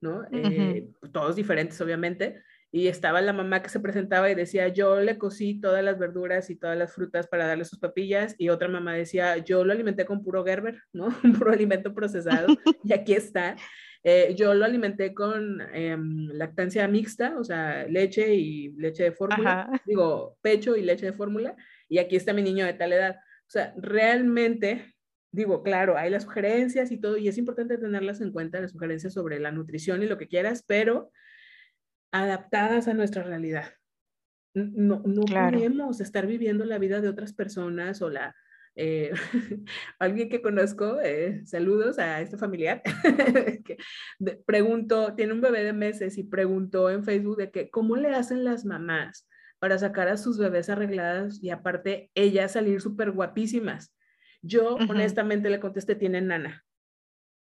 ¿no? 0.02 0.24
Eh, 0.32 0.88
todos 1.12 1.36
diferentes, 1.36 1.82
obviamente. 1.82 2.44
Y 2.72 2.90
estaba 2.90 3.22
la 3.22 3.34
mamá 3.34 3.64
que 3.64 3.70
se 3.70 3.80
presentaba 3.80 4.30
y 4.30 4.36
decía, 4.36 4.68
yo 4.68 5.02
le 5.02 5.18
cocí 5.18 5.60
todas 5.60 5.84
las 5.84 5.98
verduras 5.98 6.52
y 6.52 6.56
todas 6.56 6.78
las 6.78 6.94
frutas 6.94 7.26
para 7.26 7.48
darle 7.48 7.66
sus 7.66 7.80
papillas. 7.80 8.36
Y 8.38 8.50
otra 8.50 8.68
mamá 8.68 8.94
decía, 8.94 9.38
yo 9.38 9.66
lo 9.66 9.74
alimenté 9.74 10.06
con 10.06 10.22
puro 10.22 10.46
Gerber, 10.46 10.80
¿no? 10.94 11.08
Un 11.24 11.34
puro 11.40 11.52
alimento 11.52 11.96
procesado. 11.96 12.56
y 12.84 12.94
aquí 12.94 13.14
está. 13.14 13.56
Eh, 14.04 14.36
yo 14.38 14.54
lo 14.54 14.64
alimenté 14.64 15.16
con 15.16 15.60
em, 15.74 16.28
lactancia 16.34 16.88
mixta, 16.88 17.36
o 17.40 17.44
sea, 17.44 17.88
leche 17.88 18.36
y 18.36 18.74
leche 18.74 19.06
de 19.06 19.12
fórmula. 19.12 19.72
Digo, 19.88 20.38
pecho 20.44 20.76
y 20.76 20.84
leche 20.84 21.08
de 21.08 21.14
fórmula. 21.14 21.56
Y 21.90 21.98
aquí 21.98 22.16
está 22.16 22.32
mi 22.32 22.44
niño 22.44 22.64
de 22.68 22.74
tal 22.74 22.94
edad. 22.94 23.16
O 23.54 23.56
sea, 23.56 23.72
realmente, 23.78 24.96
digo, 25.32 25.62
claro, 25.62 25.96
hay 25.96 26.10
las 26.10 26.24
sugerencias 26.24 26.90
y 26.90 26.98
todo, 26.98 27.18
y 27.18 27.28
es 27.28 27.38
importante 27.38 27.78
tenerlas 27.78 28.20
en 28.20 28.32
cuenta, 28.32 28.60
las 28.60 28.72
sugerencias 28.72 29.14
sobre 29.14 29.40
la 29.40 29.52
nutrición 29.52 30.02
y 30.02 30.08
lo 30.08 30.18
que 30.18 30.28
quieras, 30.28 30.64
pero 30.66 31.12
adaptadas 32.12 32.88
a 32.88 32.96
nuestra 32.96 33.22
realidad. 33.22 33.66
No, 34.56 35.04
no 35.06 35.22
podemos 35.22 36.02
estar 36.02 36.26
viviendo 36.26 36.66
la 36.66 36.80
vida 36.80 37.00
de 37.00 37.10
otras 37.10 37.32
personas 37.32 38.02
o 38.02 38.10
la... 38.10 38.36
Eh, 38.76 39.12
alguien 40.00 40.30
que 40.30 40.42
conozco, 40.42 41.00
eh, 41.02 41.46
saludos 41.46 42.00
a 42.00 42.22
este 42.22 42.40
familiar, 42.40 42.82
que 43.66 43.78
preguntó, 44.48 45.14
tiene 45.14 45.34
un 45.34 45.42
bebé 45.42 45.64
de 45.64 45.74
meses 45.74 46.18
y 46.18 46.24
preguntó 46.24 46.90
en 46.90 47.04
Facebook 47.04 47.38
de 47.38 47.52
que, 47.52 47.70
¿cómo 47.70 47.98
le 47.98 48.16
hacen 48.16 48.44
las 48.44 48.66
mamás 48.66 49.28
para 49.64 49.80
sacar 49.80 50.10
a 50.10 50.18
sus 50.18 50.38
bebés 50.38 50.68
arregladas 50.68 51.42
y 51.42 51.50
aparte 51.50 52.12
ellas 52.16 52.52
salir 52.52 52.82
súper 52.82 53.12
guapísimas. 53.12 53.96
Yo 54.42 54.76
honestamente 54.90 55.50
le 55.50 55.62
contesté, 55.62 55.96
tienen 55.96 56.28
nana. 56.28 56.66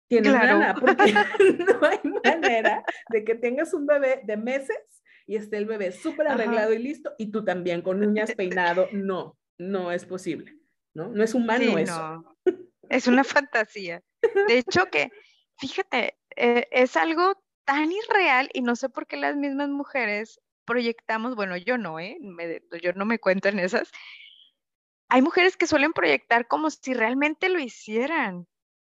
Tienen 0.08 0.34
nana, 0.34 0.76
porque 0.80 0.94
no 1.66 1.80
hay 1.82 2.00
manera 2.24 2.84
de 3.10 3.24
que 3.24 3.34
tengas 3.34 3.74
un 3.74 3.88
bebé 3.88 4.22
de 4.24 4.38
meses 4.38 4.78
y 5.26 5.36
esté 5.36 5.58
el 5.58 5.66
bebé 5.66 5.92
súper 5.92 6.28
arreglado 6.28 6.72
y 6.74 6.78
listo 6.78 7.12
y 7.18 7.32
tú 7.32 7.44
también 7.44 7.82
con 7.82 8.06
uñas 8.06 8.32
peinado. 8.38 8.88
No, 8.92 9.36
no 9.58 9.92
es 9.92 10.06
posible, 10.06 10.60
¿no? 10.94 11.10
No 11.10 11.24
es 11.24 11.34
humano 11.34 11.76
eso. 11.80 12.38
Es 12.88 13.08
una 13.08 13.24
fantasía. 13.24 14.04
De 14.48 14.60
hecho 14.60 14.86
que, 14.92 15.10
fíjate, 15.58 16.20
eh, 16.36 16.68
es 16.70 16.96
algo 16.98 17.44
tan 17.66 17.92
irreal 17.92 18.48
y 18.54 18.62
no 18.62 18.76
sé 18.76 18.90
por 18.90 19.08
qué 19.08 19.18
las 19.18 19.36
mismas 19.36 19.70
mujeres 19.70 20.40
proyectamos, 20.72 21.36
bueno, 21.36 21.58
yo 21.58 21.78
no, 21.78 22.00
¿eh? 22.00 22.18
yo 22.82 22.94
no 22.94 23.04
me 23.04 23.20
cuento 23.20 23.50
en 23.50 23.60
esas. 23.60 23.92
Hay 25.10 25.22
mujeres 25.22 25.58
que 25.58 25.68
suelen 25.68 25.92
proyectar 25.92 26.48
como 26.48 26.70
si 26.70 26.94
realmente 26.94 27.50
lo 27.50 27.60
hicieran. 27.60 28.48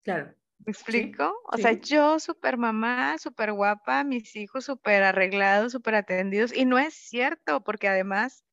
Claro. 0.05 0.33
¿Me 0.65 0.71
explico? 0.71 1.35
o 1.51 1.57
sea, 1.57 1.73
yo 1.73 2.17
súper 2.19 2.55
mamá, 2.55 3.17
súper 3.17 3.51
guapa, 3.51 4.05
mis 4.05 4.38
hijos 4.38 4.63
súper 4.63 5.03
arreglados, 5.03 5.73
súper 5.73 5.95
atendidos. 5.95 6.55
Y 6.55 6.63
no 6.63 6.79
es 6.79 6.93
cierto, 6.93 7.61
porque 7.61 7.89
además, 7.89 8.45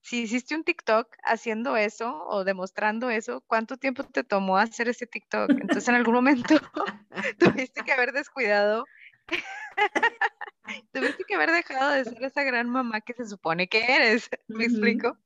si 0.00 0.22
hiciste 0.22 0.54
un 0.54 0.62
TikTok 0.62 1.08
haciendo 1.24 1.76
eso 1.76 2.24
o 2.28 2.44
demostrando 2.44 3.10
eso, 3.10 3.42
¿cuánto 3.48 3.76
tiempo 3.76 4.04
te 4.04 4.22
tomó 4.22 4.56
hacer 4.56 4.88
ese 4.88 5.08
TikTok? 5.08 5.50
Entonces, 5.50 5.88
en 5.88 5.96
algún 5.96 6.14
momento 6.14 6.54
tuviste 7.40 7.82
que 7.82 7.92
haber 7.92 8.12
descuidado 8.12 8.84
Tuviste 10.92 11.24
que 11.24 11.34
haber 11.34 11.50
dejado 11.50 11.92
de 11.92 12.04
ser 12.04 12.22
esa 12.22 12.44
gran 12.44 12.68
mamá 12.68 13.00
que 13.00 13.14
se 13.14 13.26
supone 13.26 13.68
que 13.68 13.84
eres, 13.84 14.28
¿me 14.48 14.64
explico? 14.64 15.18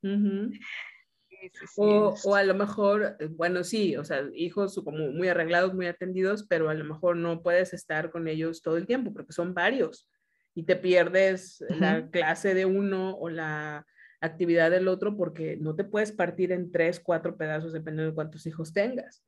o, 1.77 2.15
o, 2.23 2.35
a 2.35 2.43
lo 2.43 2.55
mejor, 2.55 3.15
eh, 3.19 3.27
bueno, 3.29 3.63
sí, 3.63 3.95
o 3.95 4.03
sea, 4.03 4.23
hijos 4.33 4.79
como 4.83 5.11
muy 5.11 5.27
arreglados, 5.27 5.73
muy 5.73 5.87
atendidos, 5.87 6.45
pero 6.47 6.69
a 6.69 6.73
lo 6.73 6.83
mejor 6.83 7.17
no 7.17 7.43
puedes 7.43 7.73
estar 7.73 8.09
con 8.11 8.27
ellos 8.27 8.61
todo 8.61 8.77
el 8.77 8.87
tiempo 8.87 9.13
porque 9.13 9.33
son 9.33 9.53
varios 9.53 10.09
y 10.57 10.63
te 10.63 10.75
pierdes 10.75 11.63
la 11.69 12.09
clase 12.09 12.55
de 12.55 12.65
uno 12.65 13.15
o 13.15 13.29
la 13.29 13.85
actividad 14.21 14.71
del 14.71 14.87
otro 14.87 15.15
porque 15.15 15.55
no 15.57 15.75
te 15.75 15.83
puedes 15.83 16.11
partir 16.11 16.51
en 16.51 16.71
tres, 16.71 16.99
cuatro 16.99 17.37
pedazos 17.37 17.73
dependiendo 17.73 18.09
de 18.09 18.15
cuántos 18.15 18.47
hijos 18.47 18.73
tengas. 18.73 19.23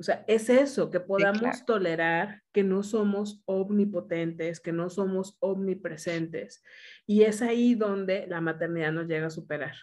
O 0.00 0.04
sea, 0.04 0.24
es 0.28 0.48
eso, 0.48 0.90
que 0.90 1.00
podamos 1.00 1.64
tolerar 1.66 2.42
que 2.52 2.62
no 2.62 2.84
somos 2.84 3.42
omnipotentes, 3.46 4.60
que 4.60 4.70
no 4.70 4.90
somos 4.90 5.36
omnipresentes. 5.40 6.62
Y 7.04 7.22
es 7.22 7.42
ahí 7.42 7.74
donde 7.74 8.26
la 8.28 8.40
maternidad 8.40 8.92
nos 8.92 9.08
llega 9.08 9.26
a 9.26 9.30
superar. 9.30 9.74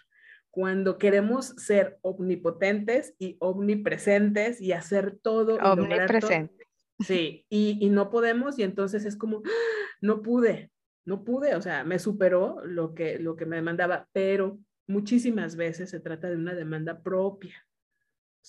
Cuando 0.50 0.96
queremos 0.96 1.48
ser 1.58 1.98
omnipotentes 2.00 3.14
y 3.18 3.36
omnipresentes 3.40 4.58
y 4.58 4.72
hacer 4.72 5.18
todo. 5.20 5.56
Omnipresente. 5.56 6.66
Sí, 7.00 7.44
y, 7.50 7.76
y 7.78 7.90
no 7.90 8.08
podemos 8.08 8.58
y 8.58 8.62
entonces 8.62 9.04
es 9.04 9.16
como, 9.16 9.42
no 10.00 10.22
pude, 10.22 10.70
no 11.04 11.24
pude, 11.24 11.54
o 11.56 11.60
sea, 11.60 11.84
me 11.84 11.98
superó 11.98 12.62
lo 12.64 12.94
que, 12.94 13.18
lo 13.18 13.36
que 13.36 13.44
me 13.44 13.56
demandaba, 13.56 14.08
pero 14.14 14.58
muchísimas 14.88 15.56
veces 15.56 15.90
se 15.90 16.00
trata 16.00 16.30
de 16.30 16.36
una 16.36 16.54
demanda 16.54 17.02
propia 17.02 17.54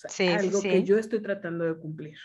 sí, 0.08 0.28
algo 0.28 0.62
que 0.62 0.84
yo 0.84 0.98
estoy 0.98 1.20
tratando 1.20 1.64
de 1.64 1.78
cumplir. 1.78 2.18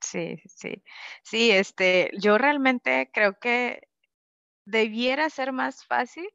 Sí, 0.00 0.42
sí. 0.46 0.82
Sí, 1.22 1.50
este, 1.50 2.10
yo 2.20 2.36
realmente 2.36 3.10
creo 3.12 3.38
que 3.38 3.88
debiera 4.64 5.30
ser 5.30 5.52
más 5.52 5.84
fácil 5.86 6.28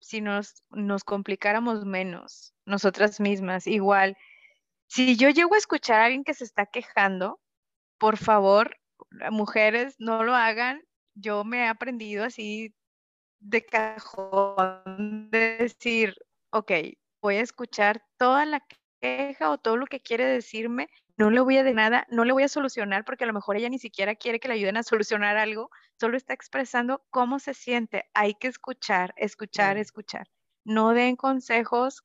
si 0.00 0.20
nos, 0.20 0.64
nos 0.70 1.04
complicáramos 1.04 1.84
menos 1.84 2.54
nosotras 2.66 3.20
mismas. 3.20 3.66
Igual, 3.66 4.16
si 4.88 5.16
yo 5.16 5.30
llego 5.30 5.54
a 5.54 5.58
escuchar 5.58 6.00
a 6.00 6.04
alguien 6.06 6.24
que 6.24 6.34
se 6.34 6.44
está 6.44 6.66
quejando, 6.66 7.40
por 7.98 8.16
favor, 8.16 8.76
mujeres, 9.30 9.96
no 9.98 10.24
lo 10.24 10.34
hagan. 10.34 10.82
Yo 11.14 11.44
me 11.44 11.58
he 11.58 11.66
aprendido 11.66 12.24
así 12.24 12.74
de 13.40 13.64
cajón 13.64 15.30
de 15.30 15.56
decir, 15.58 16.14
ok, 16.50 16.72
voy 17.22 17.36
a 17.36 17.42
escuchar 17.42 18.04
toda 18.18 18.44
la 18.46 18.60
queja 19.00 19.50
o 19.50 19.58
todo 19.58 19.76
lo 19.76 19.86
que 19.86 20.00
quiere 20.00 20.24
decirme, 20.24 20.88
no 21.16 21.30
le 21.30 21.40
voy 21.40 21.58
a 21.58 21.64
de 21.64 21.74
nada, 21.74 22.06
no 22.10 22.24
le 22.24 22.32
voy 22.32 22.44
a 22.44 22.48
solucionar 22.48 23.04
porque 23.04 23.24
a 23.24 23.26
lo 23.26 23.32
mejor 23.32 23.56
ella 23.56 23.68
ni 23.68 23.78
siquiera 23.78 24.14
quiere 24.14 24.40
que 24.40 24.48
le 24.48 24.54
ayuden 24.54 24.76
a 24.78 24.82
solucionar 24.82 25.36
algo, 25.36 25.70
solo 25.98 26.16
está 26.16 26.34
expresando 26.34 27.04
cómo 27.10 27.38
se 27.38 27.54
siente. 27.54 28.04
Hay 28.14 28.34
que 28.34 28.48
escuchar, 28.48 29.12
escuchar, 29.16 29.76
escuchar. 29.76 30.28
No 30.64 30.92
den 30.94 31.16
consejos 31.16 32.04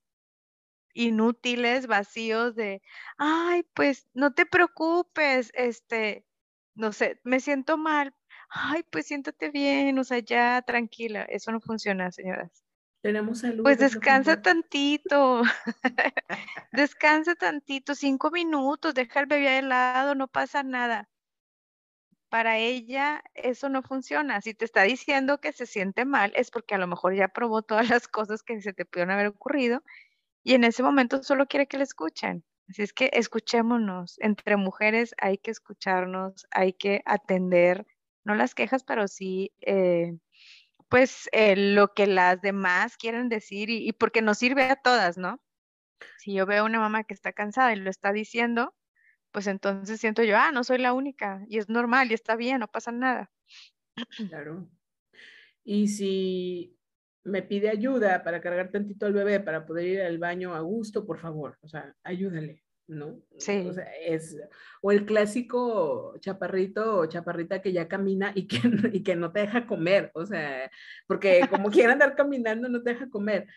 inútiles, 0.93 1.87
vacíos 1.87 2.55
de, 2.55 2.81
ay, 3.17 3.63
pues 3.73 4.07
no 4.13 4.33
te 4.33 4.45
preocupes, 4.45 5.51
este, 5.55 6.25
no 6.75 6.91
sé, 6.93 7.19
me 7.23 7.39
siento 7.39 7.77
mal. 7.77 8.15
Ay, 8.49 8.83
pues 8.91 9.07
siéntate 9.07 9.51
bien, 9.51 9.99
o 9.99 10.03
sea, 10.03 10.19
ya 10.19 10.61
tranquila. 10.63 11.23
Eso 11.23 11.51
no 11.51 11.61
funciona, 11.61 12.11
señoras. 12.11 12.64
Tenemos 13.05 13.41
salud. 13.41 13.61
Pues 13.61 13.77
descansa 13.77 14.41
tantito. 14.41 15.43
descansa 16.71 17.35
tantito, 17.35 17.93
cinco 17.93 18.31
minutos, 18.31 18.95
deja 18.95 19.19
el 19.19 19.27
bebé 19.27 19.59
al 19.59 19.69
lado, 19.69 20.15
no 20.15 20.27
pasa 20.27 20.63
nada. 20.63 21.07
Para 22.29 22.57
ella 22.57 23.23
eso 23.35 23.69
no 23.69 23.83
funciona. 23.83 24.41
Si 24.41 24.55
te 24.55 24.65
está 24.65 24.81
diciendo 24.81 25.39
que 25.39 25.53
se 25.53 25.67
siente 25.67 26.03
mal, 26.03 26.33
es 26.35 26.49
porque 26.49 26.73
a 26.73 26.79
lo 26.79 26.87
mejor 26.87 27.13
ya 27.13 27.27
probó 27.27 27.61
todas 27.61 27.91
las 27.91 28.07
cosas 28.07 28.41
que 28.41 28.59
se 28.59 28.73
te 28.73 28.85
pudieron 28.85 29.11
haber 29.11 29.27
ocurrido 29.27 29.83
y 30.43 30.55
en 30.55 30.63
ese 30.63 30.81
momento 30.81 31.21
solo 31.21 31.45
quiere 31.45 31.67
que 31.67 31.77
le 31.77 31.83
escuchen. 31.83 32.43
Así 32.69 32.81
es 32.81 32.91
que 32.91 33.11
escuchémonos. 33.13 34.15
Entre 34.17 34.57
mujeres 34.57 35.13
hay 35.19 35.37
que 35.37 35.51
escucharnos, 35.51 36.47
hay 36.49 36.73
que 36.73 37.03
atender, 37.05 37.85
no 38.23 38.33
las 38.33 38.55
quejas, 38.55 38.83
pero 38.83 39.07
sí 39.07 39.51
eh, 39.61 40.17
pues 40.89 41.29
eh, 41.31 41.55
lo 41.55 41.93
que 41.93 42.07
las 42.07 42.41
demás 42.41 42.97
quieren 42.97 43.29
decir 43.29 43.69
y, 43.69 43.91
porque 43.93 44.21
nos 44.21 44.37
sirve 44.37 44.63
a 44.63 44.75
todas, 44.75 45.17
¿no? 45.17 45.41
Si 46.19 46.33
yo 46.33 46.45
veo 46.45 46.65
una 46.65 46.79
mamá 46.79 47.03
que 47.03 47.13
está 47.13 47.33
cansada 47.33 47.73
y 47.73 47.77
lo 47.77 47.89
está 47.89 48.11
diciendo, 48.11 48.75
pues 49.31 49.47
entonces 49.47 49.99
siento 49.99 50.23
yo, 50.23 50.37
ah, 50.37 50.51
no 50.51 50.63
soy 50.63 50.77
la 50.77 50.93
única 50.93 51.43
y 51.47 51.57
es 51.57 51.69
normal 51.69 52.11
y 52.11 52.13
está 52.13 52.35
bien, 52.35 52.59
no 52.59 52.67
pasa 52.67 52.91
nada. 52.91 53.31
Claro. 54.29 54.69
Y 55.63 55.87
si 55.87 56.77
me 57.23 57.41
pide 57.41 57.69
ayuda 57.69 58.23
para 58.23 58.39
cargar 58.39 58.71
tantito 58.71 59.05
al 59.05 59.13
bebé 59.13 59.39
para 59.39 59.65
poder 59.65 59.87
ir 59.87 60.01
al 60.01 60.17
baño 60.17 60.53
a 60.53 60.59
gusto, 60.59 61.05
por 61.05 61.19
favor, 61.19 61.57
o 61.61 61.67
sea, 61.67 61.95
ayúdale. 62.03 62.64
¿No? 62.87 63.19
Sí. 63.37 63.65
O 63.67 63.73
sea, 63.73 63.87
es, 64.05 64.37
o 64.81 64.91
el 64.91 65.05
clásico 65.05 66.15
chaparrito 66.19 66.99
o 66.99 67.05
chaparrita 67.07 67.61
que 67.61 67.73
ya 67.73 67.87
camina 67.87 68.31
y 68.35 68.47
que, 68.47 68.59
y 68.93 69.03
que 69.03 69.15
no 69.15 69.31
te 69.31 69.41
deja 69.41 69.67
comer, 69.67 70.11
o 70.13 70.25
sea, 70.25 70.69
porque 71.07 71.41
como 71.49 71.69
quiera 71.69 71.93
andar 71.93 72.15
caminando 72.15 72.69
no 72.69 72.81
te 72.83 72.91
deja 72.91 73.09
comer. 73.09 73.47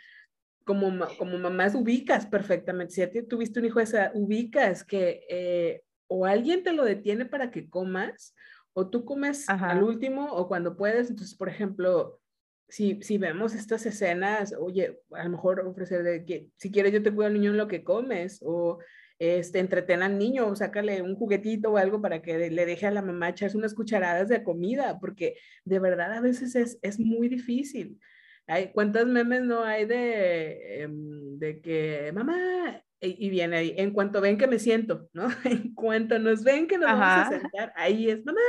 Como, 0.64 0.92
como 1.16 1.38
mamás 1.38 1.74
ubicas 1.74 2.26
perfectamente, 2.26 2.92
si 2.92 3.00
a 3.00 3.10
ti 3.10 3.22
tuviste 3.22 3.58
un 3.58 3.64
hijo 3.64 3.80
esa, 3.80 4.10
ubicas 4.12 4.84
que 4.84 5.24
eh, 5.30 5.82
o 6.08 6.26
alguien 6.26 6.62
te 6.62 6.72
lo 6.72 6.84
detiene 6.84 7.24
para 7.24 7.50
que 7.50 7.70
comas, 7.70 8.34
o 8.74 8.88
tú 8.88 9.04
comes 9.04 9.48
al 9.48 9.82
último 9.82 10.26
o 10.26 10.46
cuando 10.46 10.76
puedes, 10.76 11.10
entonces, 11.10 11.34
por 11.34 11.48
ejemplo, 11.48 12.20
si, 12.68 13.02
si, 13.02 13.18
vemos 13.18 13.54
estas 13.54 13.86
escenas, 13.86 14.54
oye, 14.58 15.00
a 15.12 15.24
lo 15.24 15.30
mejor 15.30 15.60
ofrecer 15.60 16.02
de 16.02 16.24
que 16.24 16.48
si 16.56 16.70
quieres 16.70 16.92
yo 16.92 17.02
te 17.02 17.12
cuido 17.12 17.26
al 17.26 17.34
niño 17.34 17.50
en 17.50 17.56
lo 17.56 17.66
que 17.66 17.82
comes, 17.82 18.40
o 18.44 18.78
este, 19.18 19.58
entreten 19.58 20.02
al 20.02 20.18
niño, 20.18 20.54
sácale 20.54 21.02
un 21.02 21.16
juguetito 21.16 21.72
o 21.72 21.76
algo 21.76 22.00
para 22.00 22.22
que 22.22 22.50
le 22.50 22.66
deje 22.66 22.86
a 22.86 22.90
la 22.90 23.02
mamá 23.02 23.30
echarse 23.30 23.56
unas 23.56 23.74
cucharadas 23.74 24.28
de 24.28 24.42
comida, 24.44 24.98
porque 25.00 25.36
de 25.64 25.78
verdad 25.78 26.12
a 26.12 26.20
veces 26.20 26.54
es, 26.54 26.78
es 26.82 27.00
muy 27.00 27.28
difícil. 27.28 27.98
Hay, 28.46 28.72
¿Cuántas 28.72 29.06
memes 29.06 29.42
no 29.42 29.62
hay 29.62 29.84
de, 29.84 30.82
em, 30.82 31.38
de 31.38 31.60
que, 31.60 32.12
mamá, 32.14 32.82
y, 33.00 33.30
viene 33.30 33.56
ahí, 33.56 33.74
en 33.76 33.92
cuanto 33.92 34.20
ven 34.20 34.38
que 34.38 34.46
me 34.46 34.58
siento, 34.58 35.08
¿no? 35.12 35.28
En 35.44 35.74
cuanto 35.74 36.18
nos 36.18 36.42
ven 36.42 36.66
que 36.66 36.78
nos 36.78 36.86
vamos 36.86 37.26
a 37.26 37.28
sentar, 37.28 37.72
ahí 37.76 38.10
es, 38.10 38.24
mamá, 38.24 38.40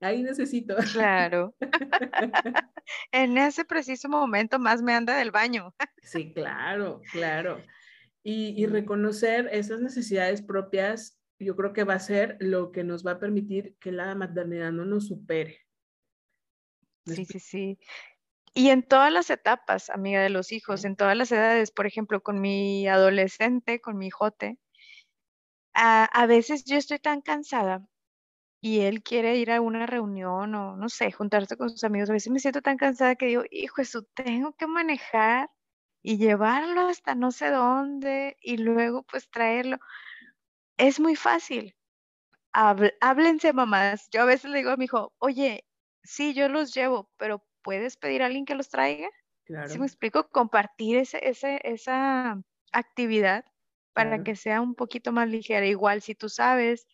ahí 0.00 0.22
necesito. 0.22 0.76
Claro. 0.92 1.54
en 3.12 3.38
ese 3.38 3.64
preciso 3.64 4.08
momento 4.08 4.58
más 4.58 4.82
me 4.82 4.94
anda 4.94 5.16
del 5.16 5.30
baño. 5.30 5.74
sí, 6.02 6.32
claro, 6.32 7.00
claro. 7.12 7.62
Y, 8.24 8.66
reconocer 8.66 9.48
esas 9.52 9.80
necesidades 9.80 10.42
propias, 10.42 11.18
yo 11.38 11.56
creo 11.56 11.72
que 11.72 11.84
va 11.84 11.94
a 11.94 12.00
ser 12.00 12.36
lo 12.40 12.72
que 12.72 12.84
nos 12.84 13.06
va 13.06 13.12
a 13.12 13.18
permitir 13.18 13.76
que 13.80 13.90
la 13.90 14.14
maternidad 14.14 14.70
no 14.70 14.84
nos 14.84 15.06
supere. 15.06 15.66
Sí, 17.06 17.24
sí, 17.24 17.38
sí. 17.38 17.78
Y 18.54 18.70
en 18.70 18.82
todas 18.82 19.12
las 19.12 19.30
etapas, 19.30 19.88
amiga 19.88 20.20
de 20.22 20.30
los 20.30 20.52
hijos, 20.52 20.84
en 20.84 20.96
todas 20.96 21.16
las 21.16 21.32
edades, 21.32 21.70
por 21.70 21.86
ejemplo, 21.86 22.22
con 22.22 22.40
mi 22.40 22.86
adolescente, 22.86 23.80
con 23.80 23.96
mi 23.96 24.08
hijote, 24.08 24.58
a, 25.72 26.04
a, 26.04 26.26
veces 26.26 26.64
yo 26.64 26.76
estoy 26.76 26.98
tan 26.98 27.22
cansada 27.22 27.86
y 28.60 28.80
él 28.80 29.02
quiere 29.02 29.36
ir 29.36 29.50
a 29.52 29.60
una 29.60 29.86
reunión 29.86 30.54
o 30.54 30.76
no 30.76 30.88
sé, 30.88 31.12
juntarse 31.12 31.56
con 31.56 31.70
sus 31.70 31.84
amigos. 31.84 32.10
A 32.10 32.14
veces 32.14 32.32
me 32.32 32.40
siento 32.40 32.62
tan 32.62 32.76
cansada 32.76 33.16
que 33.16 33.26
digo, 33.26 33.44
hijo, 33.50 33.80
eso 33.80 34.02
tengo 34.14 34.52
que 34.54 34.66
manejar 34.66 35.50
y 36.08 36.16
llevarlo 36.16 36.88
hasta 36.88 37.14
no 37.14 37.30
sé 37.32 37.50
dónde 37.50 38.38
y 38.40 38.56
luego 38.56 39.02
pues 39.02 39.28
traerlo. 39.28 39.76
Es 40.78 41.00
muy 41.00 41.16
fácil. 41.16 41.76
háblense 42.54 43.52
mamás. 43.52 44.08
Yo 44.10 44.22
a 44.22 44.24
veces 44.24 44.50
le 44.50 44.56
digo 44.56 44.70
a 44.70 44.78
mi 44.78 44.86
hijo, 44.86 45.12
oye, 45.18 45.66
sí, 46.02 46.32
yo 46.32 46.48
los 46.48 46.72
llevo, 46.72 47.10
pero 47.18 47.44
¿puedes 47.60 47.98
pedir 47.98 48.22
a 48.22 48.26
alguien 48.26 48.46
que 48.46 48.54
los 48.54 48.70
traiga? 48.70 49.10
Claro. 49.44 49.68
¿Sí 49.68 49.78
me 49.78 49.84
explico? 49.84 50.30
Compartir 50.30 50.96
ese, 50.96 51.20
ese, 51.28 51.60
esa 51.62 52.40
actividad 52.72 53.44
para 53.92 54.24
que 54.24 54.34
sea 54.34 54.62
un 54.62 54.74
poquito 54.74 55.12
más 55.12 55.28
ligera. 55.28 55.66
Igual 55.66 56.00
si 56.00 56.14
tú 56.14 56.30
sabes 56.30 56.88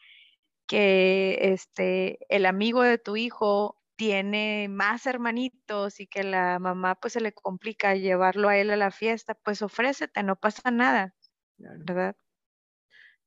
que 0.67 1.39
este, 1.41 2.19
el 2.35 2.47
amigo 2.47 2.83
de 2.83 2.99
tu 2.99 3.15
hijo 3.15 3.81
tiene 4.05 4.69
más 4.69 5.07
hermanitos 5.07 5.99
y 5.99 6.07
que 6.07 6.25
la 6.25 6.59
mamá 6.59 6.95
pues 6.95 7.15
se 7.15 7.23
le 7.23 7.33
complica 7.33 7.95
llevarlo 7.95 8.51
a 8.51 8.59
él 8.59 8.71
a 8.71 8.77
la 8.77 8.91
fiesta, 8.91 9.33
pues 9.35 9.63
ofrécete, 9.63 10.23
no 10.23 10.37
pasa 10.37 10.71
nada, 10.71 11.15
¿verdad? 11.57 12.15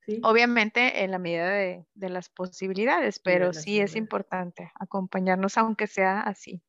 Sí. 0.05 0.21
Obviamente 0.23 1.03
en 1.03 1.09
la 1.09 1.17
medida 1.17 1.49
de, 1.49 1.85
las 1.95 2.29
posibilidades, 2.29 3.17
pero 3.17 3.53
sí, 3.53 3.79
es 3.79 3.95
importante 3.95 4.71
acompañarnos 4.79 5.57
aunque 5.57 5.87
sea 5.87 6.21
así, 6.21 6.61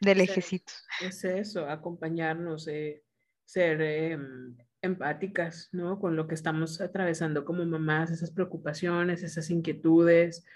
de 0.00 0.14
lejecitos. 0.14 0.86
Es, 1.00 1.24
eso, 1.24 1.68
acompañarnos, 1.68 2.68
eh, 2.68 3.02
ser 3.44 3.82
em, 3.82 4.56
empáticas, 4.82 5.68
¿no? 5.72 5.98
Con 5.98 6.14
lo 6.14 6.28
que 6.28 6.36
estamos 6.36 6.80
atravesando 6.80 7.44
como 7.44 7.66
mamás, 7.66 8.12
esas 8.12 8.30
preocupaciones, 8.30 9.24
esas 9.24 9.50
inquietudes, 9.50 10.46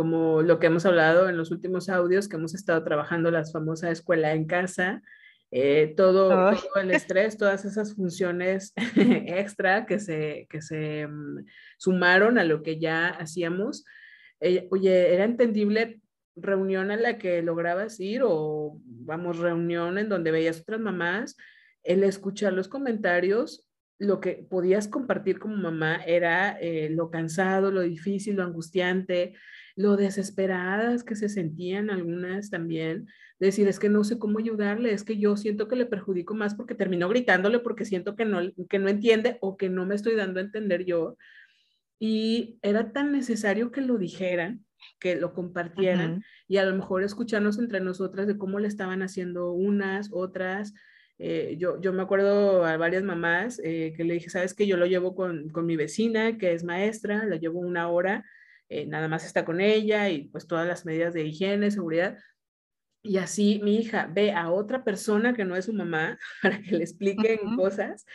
como 0.00 0.40
lo 0.40 0.58
que 0.58 0.68
hemos 0.68 0.86
hablado 0.86 1.28
en 1.28 1.36
los 1.36 1.50
últimos 1.50 1.90
audios, 1.90 2.26
que 2.26 2.36
hemos 2.36 2.54
estado 2.54 2.82
trabajando 2.82 3.30
la 3.30 3.44
famosa 3.44 3.90
escuela 3.90 4.32
en 4.32 4.46
casa 4.46 5.02
eh, 5.50 5.92
todo, 5.94 6.52
el 6.80 6.90
estrés, 6.90 7.36
todas 7.36 7.66
esas 7.66 7.94
funciones 7.94 8.72
extra 8.96 9.84
que 9.84 9.98
se, 9.98 10.46
que 10.48 10.62
se 10.62 11.06
mm, 11.06 11.44
sumaron 11.76 12.38
a 12.38 12.44
lo 12.44 12.62
que 12.62 12.78
ya 12.78 13.08
hacíamos. 13.08 13.84
Eh, 14.40 14.68
oye, 14.70 15.12
era 15.12 15.24
entendible 15.24 16.00
reunión 16.34 16.90
a 16.90 16.96
la 16.96 17.18
que 17.18 17.42
lograbas 17.42 18.00
ir 18.00 18.22
o 18.24 18.80
vamos, 18.84 19.36
reunión 19.36 19.98
en 19.98 20.08
donde 20.08 20.30
veías 20.30 20.62
otras 20.62 20.80
mamás, 20.80 21.36
el 21.82 22.04
escuchar 22.04 22.54
los 22.54 22.68
comentarios, 22.68 23.66
lo 24.00 24.18
que 24.18 24.46
podías 24.48 24.88
compartir 24.88 25.38
como 25.38 25.56
mamá 25.56 25.96
era 26.06 26.58
eh, 26.58 26.88
lo 26.90 27.10
cansado, 27.10 27.70
lo 27.70 27.82
difícil, 27.82 28.36
lo 28.36 28.42
angustiante, 28.42 29.34
lo 29.76 29.96
desesperadas 29.96 31.04
que 31.04 31.14
se 31.14 31.28
sentían 31.28 31.90
algunas 31.90 32.48
también, 32.48 33.06
decir, 33.38 33.68
es 33.68 33.78
que 33.78 33.90
no 33.90 34.02
sé 34.02 34.18
cómo 34.18 34.38
ayudarle, 34.38 34.94
es 34.94 35.04
que 35.04 35.18
yo 35.18 35.36
siento 35.36 35.68
que 35.68 35.76
le 35.76 35.84
perjudico 35.84 36.34
más 36.34 36.54
porque 36.54 36.74
termino 36.74 37.10
gritándole 37.10 37.58
porque 37.58 37.84
siento 37.84 38.16
que 38.16 38.24
no, 38.24 38.40
que 38.70 38.78
no 38.78 38.88
entiende 38.88 39.36
o 39.42 39.58
que 39.58 39.68
no 39.68 39.84
me 39.84 39.96
estoy 39.96 40.16
dando 40.16 40.40
a 40.40 40.44
entender 40.44 40.86
yo. 40.86 41.18
Y 41.98 42.58
era 42.62 42.92
tan 42.92 43.12
necesario 43.12 43.70
que 43.70 43.82
lo 43.82 43.98
dijeran, 43.98 44.64
que 44.98 45.16
lo 45.16 45.34
compartieran 45.34 46.24
y 46.48 46.56
a 46.56 46.64
lo 46.64 46.74
mejor 46.74 47.02
escucharnos 47.02 47.58
entre 47.58 47.80
nosotras 47.80 48.26
de 48.26 48.38
cómo 48.38 48.58
le 48.58 48.68
estaban 48.68 49.02
haciendo 49.02 49.52
unas, 49.52 50.08
otras. 50.10 50.72
Eh, 51.22 51.56
yo, 51.58 51.78
yo 51.80 51.92
me 51.92 52.02
acuerdo 52.02 52.64
a 52.64 52.76
varias 52.78 53.02
mamás 53.02 53.60
eh, 53.62 53.92
que 53.94 54.04
le 54.04 54.14
dije, 54.14 54.30
sabes 54.30 54.54
que 54.54 54.66
yo 54.66 54.78
lo 54.78 54.86
llevo 54.86 55.14
con, 55.14 55.50
con 55.50 55.66
mi 55.66 55.76
vecina, 55.76 56.38
que 56.38 56.54
es 56.54 56.64
maestra, 56.64 57.26
la 57.26 57.36
llevo 57.36 57.60
una 57.60 57.88
hora 57.88 58.24
eh, 58.72 58.86
nada 58.86 59.08
más 59.08 59.26
está 59.26 59.44
con 59.44 59.60
ella 59.60 60.08
y 60.10 60.28
pues 60.28 60.46
todas 60.46 60.66
las 60.66 60.86
medidas 60.86 61.12
de 61.12 61.24
higiene, 61.24 61.72
seguridad. 61.72 62.16
Y 63.02 63.16
así 63.16 63.60
mi 63.64 63.76
hija 63.76 64.08
ve 64.10 64.30
a 64.30 64.52
otra 64.52 64.84
persona 64.84 65.34
que 65.34 65.44
no 65.44 65.56
es 65.56 65.64
su 65.64 65.72
mamá 65.72 66.18
para 66.42 66.62
que 66.62 66.76
le 66.76 66.84
expliquen 66.84 67.56
cosas 67.56 68.06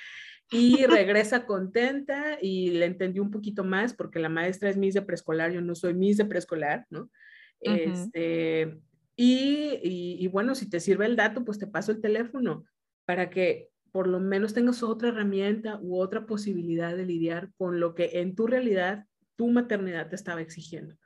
y 0.50 0.86
regresa 0.88 1.46
contenta 1.46 2.38
y 2.42 2.70
le 2.70 2.86
entendió 2.86 3.22
un 3.22 3.32
poquito 3.32 3.66
más 3.66 3.94
porque 3.94 4.20
la 4.20 4.30
maestra 4.30 4.70
es 4.70 4.78
Miss 4.78 4.94
de 4.94 5.02
preescolar, 5.02 5.52
yo 5.52 5.60
no 5.60 5.76
soy 5.76 5.94
Miss 5.94 6.18
de 6.18 6.26
preescolar, 6.26 6.86
¿no? 6.90 7.12
este, 7.60 8.78
y, 9.16 9.80
y, 10.20 10.28
bueno, 10.28 10.56
si 10.56 10.70
te 10.70 10.80
sirve 10.80 11.06
el 11.06 11.16
dato, 11.16 11.44
pues 11.44 11.58
te 11.58 11.66
paso 11.66 11.92
el 11.92 12.02
teléfono 12.02 12.66
para 13.06 13.30
que 13.30 13.70
por 13.92 14.08
lo 14.08 14.20
menos 14.20 14.54
tengas 14.54 14.84
otra 14.84 15.10
herramienta 15.10 15.80
u 15.82 15.98
otra 15.98 16.26
posibilidad 16.26 16.96
de 16.98 17.06
lidiar 17.06 17.52
con 17.58 17.80
lo 17.80 17.96
que 17.96 18.20
en 18.20 18.36
tu 18.36 18.46
realidad 18.46 19.06
tu 19.38 19.50
maternidad 19.50 20.10
te 20.10 20.16
estaba 20.16 20.42
exigiendo. 20.42 20.98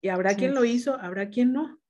Y 0.00 0.10
habrá 0.10 0.36
quien 0.36 0.54
lo 0.54 0.64
hizo, 0.64 0.94
habrá 0.94 1.28
quien 1.28 1.52
no. 1.52 1.80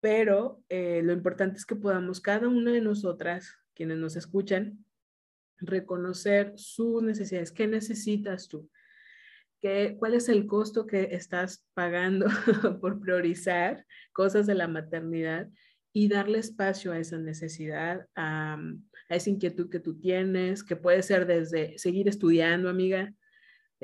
Pero 0.00 0.62
eh, 0.68 1.02
lo 1.04 1.12
importante 1.12 1.58
es 1.58 1.66
que 1.66 1.76
podamos 1.76 2.20
cada 2.20 2.48
una 2.48 2.72
de 2.72 2.80
nosotras, 2.80 3.54
quienes 3.74 3.98
nos 3.98 4.16
escuchan, 4.16 4.84
reconocer 5.58 6.54
sus 6.56 7.02
necesidades. 7.02 7.52
¿Qué 7.52 7.66
necesitas 7.66 8.48
tú? 8.48 8.70
¿Qué, 9.60 9.96
¿Cuál 9.98 10.14
es 10.14 10.28
el 10.28 10.46
costo 10.46 10.86
que 10.86 11.08
estás 11.12 11.64
pagando 11.74 12.26
por 12.80 13.00
priorizar 13.00 13.86
cosas 14.12 14.46
de 14.46 14.54
la 14.54 14.66
maternidad 14.66 15.48
y 15.92 16.08
darle 16.08 16.38
espacio 16.38 16.92
a 16.92 16.98
esa 16.98 17.18
necesidad, 17.18 18.06
a, 18.14 18.54
a 18.54 19.16
esa 19.16 19.30
inquietud 19.30 19.68
que 19.68 19.80
tú 19.80 19.98
tienes, 19.98 20.64
que 20.64 20.76
puede 20.76 21.02
ser 21.02 21.26
desde 21.26 21.78
seguir 21.78 22.08
estudiando, 22.08 22.68
amiga, 22.68 23.12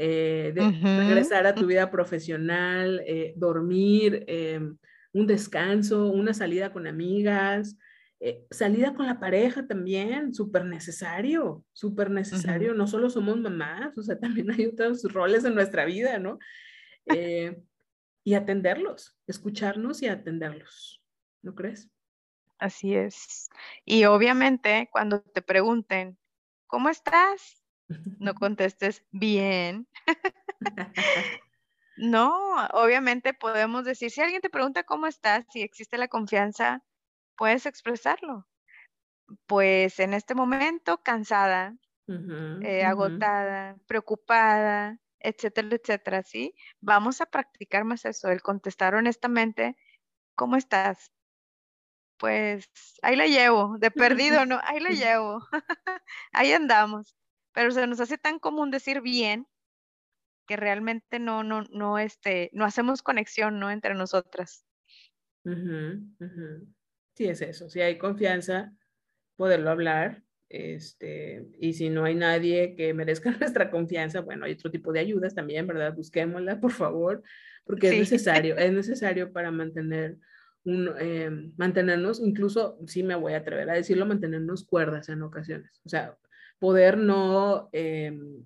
eh, 0.00 0.52
de 0.54 0.62
regresar 0.80 1.44
a 1.48 1.56
tu 1.56 1.66
vida 1.66 1.90
profesional, 1.90 3.02
eh, 3.04 3.34
dormir, 3.34 4.22
em, 4.28 4.78
un 5.12 5.26
descanso, 5.26 6.06
una 6.12 6.32
salida 6.32 6.72
con 6.72 6.86
amigas, 6.86 7.76
eh, 8.20 8.46
salida 8.48 8.94
con 8.94 9.06
la 9.06 9.18
pareja 9.18 9.66
también, 9.66 10.32
súper 10.32 10.66
necesario, 10.66 11.64
súper 11.72 12.12
necesario. 12.12 12.74
No 12.74 12.86
solo 12.86 13.10
somos 13.10 13.40
mamás, 13.40 13.98
o 13.98 14.02
sea, 14.02 14.16
también 14.20 14.52
hay 14.52 14.66
otros 14.66 15.02
roles 15.12 15.44
en 15.44 15.56
nuestra 15.56 15.84
vida, 15.84 16.20
¿no? 16.20 16.38
y 18.24 18.34
atenderlos, 18.34 19.16
escucharnos 19.26 20.00
y 20.02 20.06
atenderlos, 20.06 21.02
¿no 21.42 21.56
crees? 21.56 21.90
Así 22.58 22.94
es. 22.94 23.48
Y 23.84 24.04
obviamente 24.04 24.88
cuando 24.92 25.22
te 25.22 25.42
pregunten, 25.42 26.18
¿cómo 26.66 26.88
estás? 26.88 27.64
no 28.18 28.34
contestes 28.34 29.04
bien. 29.12 29.88
no, 31.96 32.66
obviamente 32.72 33.34
podemos 33.34 33.84
decir, 33.84 34.10
si 34.10 34.20
alguien 34.20 34.40
te 34.40 34.50
pregunta 34.50 34.84
cómo 34.84 35.06
estás, 35.06 35.46
si 35.50 35.62
existe 35.62 35.98
la 35.98 36.08
confianza, 36.08 36.84
puedes 37.36 37.66
expresarlo. 37.66 38.48
Pues 39.46 39.98
en 40.00 40.14
este 40.14 40.34
momento, 40.34 41.02
cansada, 41.02 41.76
eh, 42.60 42.84
agotada, 42.84 43.78
preocupada, 43.86 45.00
etcétera, 45.20 45.68
etcétera, 45.76 46.22
¿sí? 46.24 46.54
Vamos 46.80 47.20
a 47.20 47.26
practicar 47.26 47.84
más 47.84 48.04
eso, 48.06 48.30
el 48.30 48.42
contestar 48.42 48.94
honestamente, 48.96 49.76
¿cómo 50.36 50.56
estás? 50.56 51.12
Pues 52.18 52.68
ahí 53.02 53.16
la 53.16 53.26
llevo, 53.26 53.76
de 53.78 53.90
perdido, 53.90 54.44
¿no? 54.44 54.60
Ahí 54.64 54.80
la 54.80 54.90
llevo. 54.90 55.40
ahí 56.32 56.52
andamos 56.52 57.18
pero 57.58 57.72
se 57.72 57.88
nos 57.88 57.98
hace 57.98 58.18
tan 58.18 58.38
común 58.38 58.70
decir 58.70 59.00
bien 59.00 59.48
que 60.46 60.56
realmente 60.56 61.18
no, 61.18 61.42
no, 61.42 61.64
no, 61.72 61.98
este, 61.98 62.50
no 62.52 62.64
hacemos 62.64 63.02
conexión, 63.02 63.58
¿no? 63.58 63.68
Entre 63.72 63.94
nosotras. 63.94 64.64
Sí, 67.14 67.24
es 67.24 67.42
eso. 67.42 67.68
Si 67.68 67.80
hay 67.80 67.98
confianza, 67.98 68.72
poderlo 69.34 69.70
hablar. 69.70 70.22
Este, 70.48 71.48
y 71.58 71.72
si 71.72 71.90
no 71.90 72.04
hay 72.04 72.14
nadie 72.14 72.76
que 72.76 72.94
merezca 72.94 73.30
nuestra 73.40 73.72
confianza, 73.72 74.20
bueno, 74.20 74.44
hay 74.44 74.52
otro 74.52 74.70
tipo 74.70 74.92
de 74.92 75.00
ayudas 75.00 75.34
también, 75.34 75.66
¿verdad? 75.66 75.92
Busquémosla, 75.94 76.60
por 76.60 76.70
favor, 76.70 77.24
porque 77.64 77.88
es 77.88 77.98
necesario, 77.98 78.56
es 78.56 78.72
necesario 78.72 79.32
para 79.32 79.50
mantener 79.50 80.16
eh, 80.64 81.30
mantenernos, 81.56 82.20
incluso, 82.20 82.78
sí 82.86 83.02
me 83.02 83.14
voy 83.14 83.34
a 83.34 83.38
atrever 83.38 83.70
a 83.70 83.74
decirlo, 83.74 84.06
mantenernos 84.06 84.64
cuerdas 84.64 85.08
en 85.08 85.22
ocasiones. 85.22 85.80
O 85.84 85.88
sea, 85.88 86.16
poder 86.58 86.98
no 86.98 87.68
em, 87.72 88.44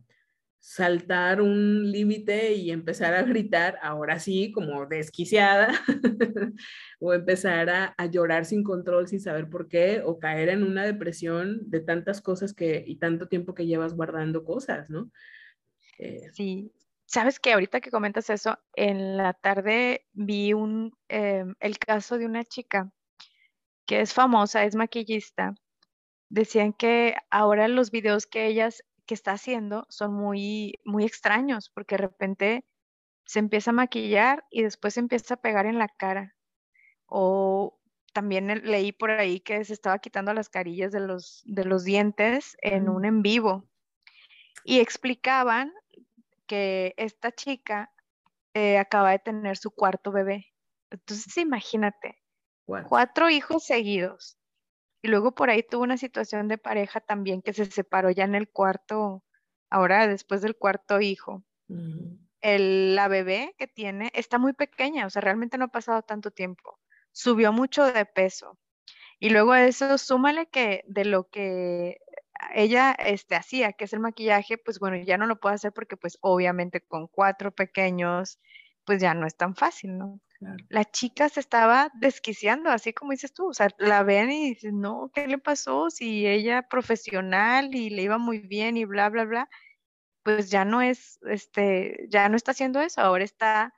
saltar 0.58 1.40
un 1.40 1.90
límite 1.90 2.54
y 2.54 2.70
empezar 2.70 3.14
a 3.14 3.22
gritar, 3.22 3.78
ahora 3.82 4.20
sí, 4.20 4.52
como 4.52 4.86
desquiciada, 4.86 5.72
o 7.00 7.12
empezar 7.12 7.68
a, 7.68 8.06
llorar 8.06 8.44
sin 8.44 8.62
control, 8.62 9.08
sin 9.08 9.20
saber 9.20 9.50
por 9.50 9.66
qué, 9.66 10.02
o 10.04 10.20
caer 10.20 10.50
en 10.50 10.62
una 10.62 10.84
depresión 10.84 11.68
de 11.68 11.80
tantas 11.80 12.20
cosas 12.20 12.54
que 12.54 12.84
y 12.86 12.96
tanto 12.96 13.26
tiempo 13.26 13.54
que 13.54 13.66
llevas 13.66 13.94
guardando 13.94 14.44
cosas, 14.44 14.88
¿no? 14.88 15.10
Eh, 15.98 16.30
sí, 16.32 16.70
sabes 17.12 17.38
que 17.38 17.52
ahorita 17.52 17.80
que 17.80 17.90
comentas 17.90 18.30
eso, 18.30 18.58
en 18.74 19.16
la 19.18 19.34
tarde 19.34 20.06
vi 20.12 20.54
un, 20.54 20.96
em, 21.08 21.54
el 21.60 21.78
caso 21.78 22.18
de 22.18 22.26
una 22.26 22.44
chica 22.44 22.90
que 23.86 24.00
es 24.00 24.14
famosa, 24.14 24.64
es 24.64 24.74
maquillista, 24.76 25.54
decían 26.30 26.72
que 26.72 27.16
ahora 27.30 27.68
los 27.68 27.90
videos 27.90 28.26
que 28.26 28.46
ellas 28.46 28.82
que 29.06 29.14
está 29.14 29.32
haciendo 29.32 29.86
son 29.90 30.14
muy 30.14 30.78
muy 30.84 31.04
extraños 31.04 31.70
porque 31.74 31.96
de 31.96 32.02
repente 32.02 32.64
se 33.26 33.40
empieza 33.40 33.70
a 33.70 33.74
maquillar 33.74 34.44
y 34.50 34.62
después 34.62 34.94
se 34.94 35.00
empieza 35.00 35.34
a 35.34 35.42
pegar 35.42 35.66
en 35.66 35.78
la 35.78 35.88
cara. 35.88 36.34
O 37.06 37.78
también 38.14 38.48
leí 38.64 38.92
por 38.92 39.10
ahí 39.10 39.40
que 39.40 39.64
se 39.64 39.74
estaba 39.74 39.98
quitando 39.98 40.34
las 40.34 40.48
carillas 40.48 40.92
de 40.92 41.00
los, 41.00 41.42
de 41.46 41.64
los 41.64 41.84
dientes 41.84 42.56
en 42.62 42.88
un 42.88 43.04
en 43.04 43.22
vivo. 43.22 43.68
Y 44.64 44.80
explicaban 44.80 45.72
que 46.52 46.92
esta 46.98 47.32
chica 47.32 47.90
eh, 48.52 48.76
acaba 48.76 49.12
de 49.12 49.18
tener 49.18 49.56
su 49.56 49.70
cuarto 49.70 50.12
bebé. 50.12 50.52
Entonces, 50.90 51.34
imagínate, 51.38 52.18
cuatro 52.66 53.30
hijos 53.30 53.64
seguidos. 53.64 54.36
Y 55.00 55.08
luego 55.08 55.32
por 55.32 55.48
ahí 55.48 55.62
tuvo 55.62 55.82
una 55.82 55.96
situación 55.96 56.48
de 56.48 56.58
pareja 56.58 57.00
también 57.00 57.40
que 57.40 57.54
se 57.54 57.64
separó 57.64 58.10
ya 58.10 58.24
en 58.24 58.34
el 58.34 58.50
cuarto, 58.50 59.24
ahora 59.70 60.06
después 60.06 60.42
del 60.42 60.54
cuarto 60.54 61.00
hijo. 61.00 61.42
el, 62.42 62.96
la 62.96 63.08
bebé 63.08 63.54
que 63.56 63.66
tiene 63.66 64.10
está 64.12 64.36
muy 64.36 64.52
pequeña, 64.52 65.06
o 65.06 65.10
sea, 65.10 65.22
realmente 65.22 65.56
no 65.56 65.64
ha 65.64 65.68
pasado 65.68 66.02
tanto 66.02 66.32
tiempo. 66.32 66.78
Subió 67.12 67.50
mucho 67.54 67.90
de 67.90 68.04
peso. 68.04 68.58
Y 69.18 69.30
luego 69.30 69.52
a 69.52 69.64
eso, 69.64 69.96
súmale 69.96 70.48
que 70.48 70.84
de 70.86 71.06
lo 71.06 71.30
que 71.30 71.96
ella 72.54 72.92
este, 72.92 73.34
hacía, 73.34 73.72
que 73.72 73.84
es 73.84 73.92
el 73.92 74.00
maquillaje, 74.00 74.58
pues 74.58 74.78
bueno, 74.78 74.96
ya 74.96 75.18
no 75.18 75.26
lo 75.26 75.40
puede 75.40 75.56
hacer 75.56 75.72
porque 75.72 75.96
pues 75.96 76.18
obviamente 76.20 76.80
con 76.80 77.08
cuatro 77.08 77.52
pequeños, 77.52 78.38
pues 78.84 79.00
ya 79.00 79.14
no 79.14 79.26
es 79.26 79.36
tan 79.36 79.54
fácil, 79.54 79.98
¿no? 79.98 80.20
La 80.68 80.84
chica 80.84 81.28
se 81.28 81.38
estaba 81.38 81.90
desquiciando, 81.94 82.70
así 82.70 82.92
como 82.92 83.12
dices 83.12 83.32
tú, 83.32 83.50
o 83.50 83.54
sea, 83.54 83.68
la 83.78 84.02
ven 84.02 84.32
y 84.32 84.54
dicen, 84.54 84.80
no, 84.80 85.10
¿qué 85.14 85.28
le 85.28 85.38
pasó? 85.38 85.88
Si 85.88 86.26
ella 86.26 86.62
profesional 86.62 87.74
y 87.74 87.90
le 87.90 88.02
iba 88.02 88.18
muy 88.18 88.40
bien 88.40 88.76
y 88.76 88.84
bla, 88.84 89.08
bla, 89.08 89.24
bla, 89.24 89.48
pues 90.24 90.50
ya 90.50 90.64
no 90.64 90.82
es, 90.82 91.18
este, 91.22 92.06
ya 92.08 92.28
no 92.28 92.36
está 92.36 92.52
haciendo 92.52 92.80
eso, 92.80 93.00
ahora 93.00 93.24
está 93.24 93.72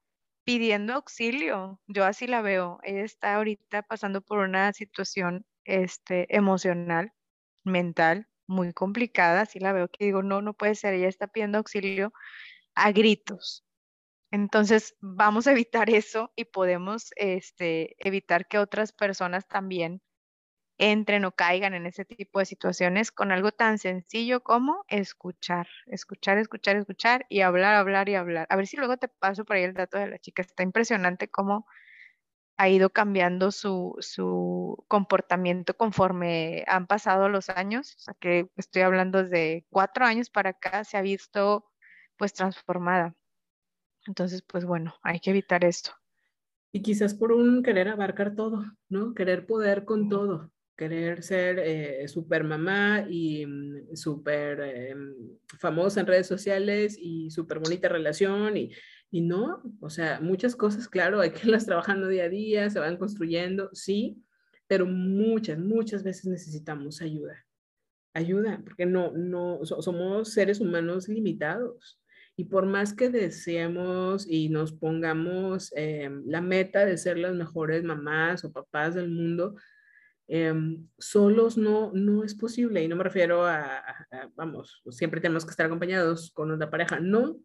pidiendo 0.45 0.95
auxilio. 0.95 1.81
Yo 1.87 2.05
así 2.05 2.27
la 2.27 2.43
veo. 2.43 2.79
Ella 2.83 3.03
está 3.03 3.35
ahorita 3.37 3.83
pasando 3.83 4.21
por 4.21 4.39
una 4.39 4.73
situación 4.73 5.47
este, 5.65 6.35
emocional, 6.35 7.13
mental, 7.65 8.29
muy 8.47 8.73
complicada, 8.73 9.43
así 9.43 9.59
la 9.61 9.73
veo 9.73 9.89
que 9.89 10.05
digo, 10.07 10.23
no, 10.23 10.43
no 10.43 10.55
puede 10.55 10.75
ser, 10.75 10.95
ella 10.95 11.09
está 11.09 11.27
pidiendo 11.29 11.59
auxilio 11.59 12.13
a 12.75 12.93
gritos. 12.93 13.65
Entonces, 14.33 14.97
vamos 15.01 15.47
a 15.47 15.53
evitar 15.53 15.91
eso 15.91 16.33
y 16.37 16.47
podemos 16.47 17.11
este, 17.17 17.97
evitar 18.07 18.49
que 18.49 18.59
otras 18.59 18.93
personas 18.93 19.49
también 19.49 20.03
entren 20.79 21.25
o 21.25 21.33
caigan 21.33 21.75
en 21.75 21.87
ese 21.87 22.05
tipo 22.05 22.41
de 22.41 22.47
situaciones 22.47 23.13
con 23.13 23.33
algo 23.33 23.53
tan 23.53 23.79
sencillo 23.79 24.43
como 24.43 24.85
escuchar, 24.89 25.69
escuchar, 25.87 26.39
escuchar, 26.39 26.77
escuchar 26.77 27.27
y 27.29 27.43
hablar, 27.43 27.75
hablar 27.77 28.09
y 28.09 28.17
hablar. 28.17 28.47
A 28.51 28.57
ver 28.57 28.67
si 28.67 28.77
luego 28.77 28.97
te 28.97 29.09
paso 29.09 29.45
por 29.45 29.57
ahí 29.57 29.65
el 29.65 29.75
dato 29.75 29.99
de 29.99 30.09
la 30.09 30.19
chica. 30.19 30.43
Está 30.43 30.63
impresionante 30.65 31.29
cómo 31.31 31.67
ha 32.57 32.69
ido 32.69 32.91
cambiando 32.91 33.51
su, 33.51 33.97
su 34.01 34.85
comportamiento 34.89 35.77
conforme 35.77 36.65
han 36.67 36.87
pasado 36.87 37.29
los 37.29 37.51
años. 37.51 37.95
O 37.97 37.99
sea, 38.01 38.15
que 38.21 38.49
estoy 38.57 38.83
hablando 38.83 39.25
de 39.25 39.67
cuatro 39.71 40.05
años 40.05 40.31
para 40.31 40.51
acá, 40.51 40.85
se 40.85 40.97
ha 40.97 41.03
visto 41.03 41.67
pues 42.17 42.33
transformada. 42.33 43.15
Entonces, 44.07 44.43
pues 44.43 44.65
bueno, 44.65 44.95
hay 45.03 45.21
que 45.21 45.31
evitar 45.31 45.65
esto. 45.65 45.93
Y 46.73 46.83
quizás 46.83 47.15
por 47.15 47.33
un 47.33 47.63
querer 47.63 47.89
abarcar 47.89 48.35
todo, 48.35 48.65
¿no? 48.89 49.15
Querer 49.15 49.47
poder 49.47 49.85
con 49.85 50.09
todo 50.09 50.51
querer 50.77 51.23
ser 51.23 51.59
eh, 51.59 52.09
super 52.09 52.45
mamá 52.45 53.07
y 53.09 53.47
mm, 53.47 53.95
súper 53.95 54.61
eh, 54.63 54.97
famosa 55.59 56.01
en 56.01 56.07
redes 56.07 56.27
sociales 56.27 56.97
y 56.99 57.31
súper 57.31 57.59
bonita 57.59 57.89
relación 57.89 58.57
y, 58.57 58.71
y 59.11 59.21
no, 59.21 59.63
o 59.81 59.91
sea, 59.91 60.21
muchas 60.21 60.57
cosas, 60.57 60.89
claro, 60.89 61.21
hay 61.21 61.31
que 61.31 61.43
irlas 61.47 61.67
trabajando 61.67 62.09
día 62.09 62.25
a 62.25 62.29
día, 62.29 62.69
se 62.71 62.81
van 62.81 62.97
construyendo, 62.97 63.71
sí, 63.73 64.21
pero 64.67 64.87
muchas, 64.87 65.59
muchas 65.59 66.03
veces 66.03 66.27
necesitamos 66.27 67.01
ayuda. 67.01 67.45
Ayuda, 68.13 68.61
porque 68.65 68.87
no, 68.87 69.13
no, 69.13 69.65
somos 69.65 70.33
seres 70.33 70.61
humanos 70.61 71.09
limitados. 71.09 72.01
Y 72.37 72.47
por 72.47 72.67
más 72.67 72.93
que 72.93 73.09
deseemos 73.09 74.27
y 74.29 74.49
nos 74.49 74.73
pongamos 74.73 75.73
eh, 75.77 76.11
la 76.27 76.41
meta 76.41 76.85
de 76.85 76.99
ser 76.99 77.19
las 77.19 77.35
mejores 77.35 77.85
mamás 77.85 78.45
o 78.45 78.53
papás 78.53 78.97
del 78.97 79.11
mundo, 79.11 79.55
Em, 80.27 80.89
solos 80.99 81.59
no, 81.59 81.93
no 81.93 82.25
es 82.25 82.35
posible 82.35 82.83
y 82.83 82.89
no 82.89 82.97
me 82.97 83.05
refiero 83.05 83.47
a, 83.47 83.83
vamos, 84.35 84.83
siempre 84.91 85.21
tenemos 85.21 85.45
que 85.45 85.51
estar 85.51 85.67
acompañados 85.67 86.31
con 86.31 86.51
una 86.51 86.71
pareja, 86.71 86.99
no, 86.99 87.37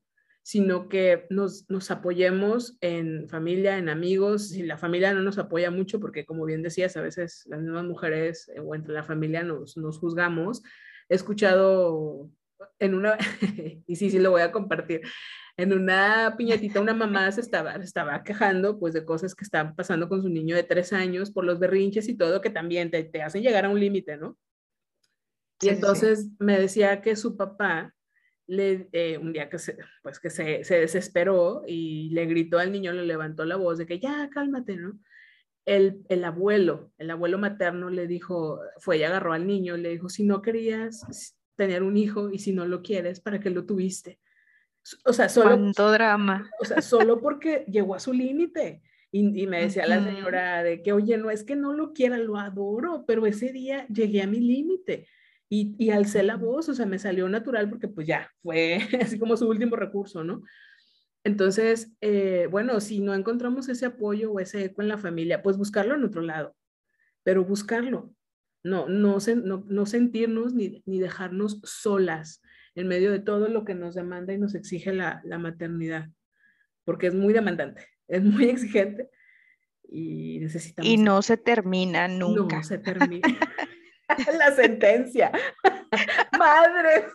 sino 0.43 0.87
que 0.87 1.27
nos, 1.29 1.69
nos 1.69 1.91
apoyemos 1.91 2.77
en 2.79 3.27
familia, 3.27 3.77
en 3.77 3.89
amigos, 3.89 4.49
si 4.49 4.63
la 4.63 4.77
familia 4.77 5.13
no 5.13 5.21
nos 5.21 5.37
apoya 5.37 5.71
mucho, 5.71 5.99
porque 5.99 6.25
como 6.25 6.45
bien 6.45 6.63
decías, 6.63 6.95
a 6.95 7.01
veces 7.01 7.43
las 7.47 7.61
mismas 7.61 7.83
mujeres 7.83 8.49
eh, 8.55 8.61
o 8.61 8.73
entre 8.73 8.93
la 8.93 9.03
familia 9.03 9.43
nos, 9.43 9.75
nos 9.75 9.99
juzgamos, 9.99 10.63
he 11.09 11.15
escuchado 11.15 12.31
en 12.79 12.93
una, 12.93 13.17
y 13.87 13.95
sí, 13.97 14.09
sí 14.09 14.19
lo 14.19 14.31
voy 14.31 14.41
a 14.41 14.51
compartir, 14.53 15.01
en 15.59 15.73
una 15.73 16.35
piñatita 16.37 16.79
una 16.79 16.93
mamá 16.93 17.29
se 17.33 17.41
estaba, 17.41 17.73
estaba 17.75 18.23
quejando 18.23 18.79
pues 18.79 18.93
de 18.93 19.03
cosas 19.03 19.35
que 19.35 19.43
estaban 19.43 19.75
pasando 19.75 20.07
con 20.07 20.21
su 20.21 20.29
niño 20.29 20.55
de 20.55 20.63
tres 20.63 20.93
años 20.93 21.31
por 21.31 21.43
los 21.43 21.59
berrinches 21.59 22.07
y 22.07 22.15
todo 22.15 22.39
que 22.39 22.49
también 22.49 22.89
te, 22.89 23.03
te 23.03 23.21
hacen 23.21 23.43
llegar 23.43 23.65
a 23.65 23.69
un 23.69 23.77
límite, 23.77 24.15
¿no? 24.15 24.37
Y 25.61 25.67
entonces 25.67 26.29
me 26.39 26.57
decía 26.57 27.01
que 27.01 27.17
su 27.17 27.35
papá, 27.35 27.93
le, 28.47 28.87
eh, 28.93 29.17
un 29.17 29.33
día 29.33 29.49
que, 29.49 29.59
se, 29.59 29.77
pues 30.01 30.21
que 30.21 30.29
se, 30.29 30.63
se, 30.63 30.79
desesperó 30.79 31.63
y 31.67 32.09
le 32.11 32.25
gritó 32.25 32.57
al 32.57 32.71
niño, 32.71 32.93
le 32.93 33.05
levantó 33.05 33.43
la 33.43 33.57
voz 33.57 33.77
de 33.77 33.85
que 33.85 33.99
ya, 33.99 34.29
cálmate, 34.29 34.77
¿no? 34.77 34.97
El, 35.65 36.05
el 36.07 36.23
abuelo, 36.23 36.93
el 36.97 37.11
abuelo 37.11 37.37
materno 37.37 37.89
le 37.89 38.07
dijo, 38.07 38.61
fue 38.77 38.99
y 38.99 39.03
agarró 39.03 39.33
al 39.33 39.45
niño, 39.45 39.75
le 39.75 39.89
dijo, 39.89 40.07
si 40.07 40.23
no 40.23 40.41
querías 40.41 41.35
tener 41.55 41.83
un 41.83 41.97
hijo 41.97 42.29
y 42.29 42.39
si 42.39 42.53
no 42.53 42.65
lo 42.65 42.81
quieres, 42.81 43.19
¿para 43.19 43.41
qué 43.41 43.49
lo 43.49 43.65
tuviste? 43.65 44.19
O 45.05 45.13
sea, 45.13 45.29
solo. 45.29 45.57
Cuánto 45.57 45.91
drama. 45.91 46.49
O 46.59 46.65
sea, 46.65 46.81
solo 46.81 47.19
porque 47.19 47.65
llegó 47.67 47.95
a 47.95 47.99
su 47.99 48.13
límite. 48.13 48.81
Y, 49.11 49.47
me 49.47 49.61
decía 49.61 49.87
la 49.87 50.03
señora 50.03 50.61
de 50.61 50.83
que, 50.83 50.93
oye, 50.93 51.17
no 51.17 51.31
es 51.31 51.43
que 51.43 51.55
no 51.55 51.73
lo 51.73 51.93
quiera, 51.93 52.17
lo 52.19 52.37
adoro, 52.37 53.05
pero 53.07 53.25
ese 53.25 53.51
día 53.51 53.87
llegué 53.87 54.21
a 54.21 54.27
mi 54.27 54.39
límite. 54.39 55.07
Y, 55.49 55.75
y 55.79 55.89
alcé 55.89 56.21
la 56.21 56.35
voz, 56.35 56.69
o 56.69 56.75
sea, 56.75 56.85
me 56.85 56.99
salió 56.99 57.27
natural 57.27 57.67
porque 57.69 57.87
pues 57.87 58.05
ya 58.05 58.29
fue 58.43 58.77
así 59.01 59.17
como 59.17 59.35
su 59.35 59.49
último 59.49 59.75
recurso, 59.75 60.23
¿no? 60.23 60.43
Entonces, 61.23 61.91
eh, 62.01 62.47
bueno, 62.51 62.79
si 62.79 62.99
no 62.99 63.13
encontramos 63.13 63.67
ese 63.67 63.87
apoyo 63.87 64.31
o 64.31 64.39
ese 64.39 64.65
eco 64.65 64.81
en 64.81 64.87
la 64.87 64.97
familia, 64.97 65.41
pues 65.41 65.57
buscarlo 65.57 65.95
en 65.95 66.03
otro 66.03 66.21
lado, 66.21 66.55
pero 67.23 67.43
buscarlo, 67.43 68.13
no, 68.63 68.87
no, 68.87 69.17
no, 69.43 69.63
no 69.67 69.85
sentirnos 69.85 70.53
ni, 70.53 70.83
ni 70.85 70.99
dejarnos 70.99 71.59
solas 71.63 72.41
en 72.79 72.87
medio 72.87 73.11
de 73.11 73.19
todo 73.19 73.49
lo 73.49 73.65
que 73.65 73.75
nos 73.75 73.93
demanda 73.93 74.33
y 74.33 74.37
nos 74.37 74.55
exige 74.55 74.93
la, 74.93 75.21
maternidad, 75.37 76.07
porque 76.85 77.07
es 77.07 77.13
muy 77.13 77.33
demandante, 77.33 77.85
es 78.07 78.23
muy 78.23 78.45
exigente 78.49 79.09
y 79.83 80.39
necesitamos... 80.39 80.89
Y 80.89 80.97
no 80.97 81.21
se 81.21 81.35
termina 81.35 82.07
nunca. 82.07 82.57
No 82.57 82.63
se 82.63 82.77
termina. 82.77 83.27
la 84.37 84.51
sentencia. 84.55 85.31
Madre. 86.37 87.05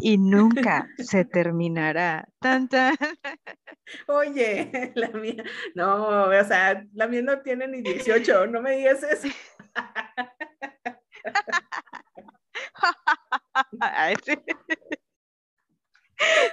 y 0.00 0.16
nunca 0.16 0.88
se 0.98 1.24
terminará. 1.24 2.28
Tan, 2.38 2.68
Oye, 4.06 4.92
la 4.94 5.08
mía, 5.08 5.42
no, 5.74 6.28
o 6.28 6.44
sea, 6.44 6.86
la 6.92 7.08
mía 7.08 7.22
no 7.22 7.40
tiene 7.40 7.66
ni 7.66 7.82
18, 7.82 8.46
no 8.46 8.62
me 8.62 8.76
digas 8.76 9.02
eso. 9.02 9.28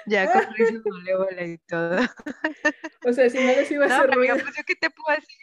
Ya 0.05 0.31
con 0.31 0.53
risa 0.53 0.81
bola 1.17 1.45
y 1.45 1.57
todo. 1.67 1.99
O 3.05 3.13
sea, 3.13 3.29
si 3.29 3.37
no 3.37 3.47
les 3.47 3.69
iba 3.69 3.85
a 3.85 3.97
hacer 3.97 4.11
ruido. 4.11 4.35
Pues, 4.35 4.55
¿qué 4.65 4.75
te 4.75 4.89
puedo 4.89 5.17
decir? 5.17 5.37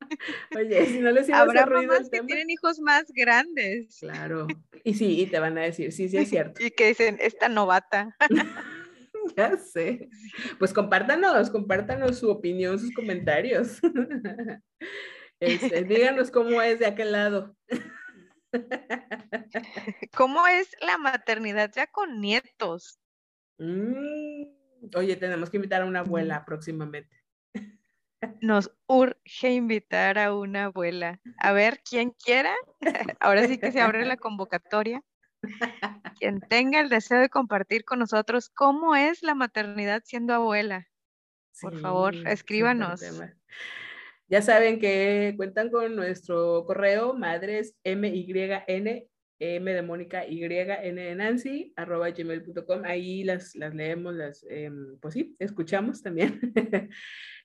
Oye, 0.56 0.86
si 0.86 0.98
no 0.98 1.12
les 1.12 1.28
iba 1.28 1.38
a 1.38 1.42
hacer 1.42 1.68
ruido. 1.68 1.92
Habrá 1.92 2.08
que 2.10 2.22
tienen 2.22 2.50
hijos 2.50 2.80
más 2.80 3.04
grandes. 3.14 3.98
Claro. 4.00 4.48
Y 4.82 4.94
sí, 4.94 5.20
y 5.20 5.26
te 5.26 5.38
van 5.38 5.56
a 5.58 5.62
decir, 5.62 5.92
sí, 5.92 6.08
sí 6.08 6.16
es 6.16 6.28
cierto. 6.28 6.64
Y 6.64 6.70
que 6.72 6.88
dicen, 6.88 7.18
esta 7.20 7.48
novata. 7.48 8.16
ya 9.36 9.56
sé. 9.56 10.08
Pues 10.58 10.72
compártanos, 10.72 11.50
compártanos 11.50 12.18
su 12.18 12.28
opinión, 12.28 12.78
sus 12.78 12.92
comentarios. 12.92 13.80
Este, 15.40 15.84
díganos 15.84 16.30
cómo 16.30 16.60
es 16.60 16.80
de 16.80 16.86
aquel 16.86 17.12
lado. 17.12 17.56
¿Cómo 20.16 20.46
es 20.46 20.74
la 20.80 20.98
maternidad 20.98 21.70
ya 21.74 21.86
con 21.86 22.20
nietos? 22.20 22.98
Mm, 23.58 24.44
oye, 24.96 25.16
tenemos 25.16 25.50
que 25.50 25.56
invitar 25.56 25.82
a 25.82 25.86
una 25.86 26.00
abuela 26.00 26.44
próximamente. 26.44 27.20
Nos 28.40 28.70
urge 28.86 29.50
invitar 29.50 30.18
a 30.18 30.34
una 30.34 30.64
abuela. 30.64 31.20
A 31.38 31.52
ver, 31.52 31.80
quien 31.82 32.10
quiera, 32.10 32.54
ahora 33.20 33.46
sí 33.46 33.58
que 33.58 33.72
se 33.72 33.80
abre 33.80 34.04
la 34.04 34.16
convocatoria. 34.16 35.02
Quien 36.18 36.40
tenga 36.40 36.80
el 36.80 36.88
deseo 36.88 37.18
de 37.18 37.30
compartir 37.30 37.84
con 37.84 37.98
nosotros 37.98 38.50
cómo 38.50 38.94
es 38.94 39.22
la 39.22 39.34
maternidad 39.34 40.02
siendo 40.04 40.34
abuela. 40.34 40.86
Por 41.60 41.80
favor, 41.80 42.14
escríbanos. 42.26 43.02
Ya 44.30 44.42
saben 44.42 44.78
que 44.78 45.34
cuentan 45.36 45.70
con 45.70 45.96
nuestro 45.96 46.64
correo 46.64 47.14
madres 47.14 47.74
MYN, 47.82 49.08
M 49.40 49.74
de 49.74 49.82
Mónica, 49.82 50.24
Y, 50.24 50.44
N 50.44 51.02
de 51.02 51.14
Nancy, 51.16 51.72
arroba 51.74 52.10
gmail.com. 52.10 52.82
Ahí 52.84 53.24
las, 53.24 53.56
las 53.56 53.74
leemos, 53.74 54.14
las, 54.14 54.46
em, 54.48 54.96
pues 55.00 55.14
sí, 55.14 55.34
escuchamos 55.40 56.00
también. 56.00 56.38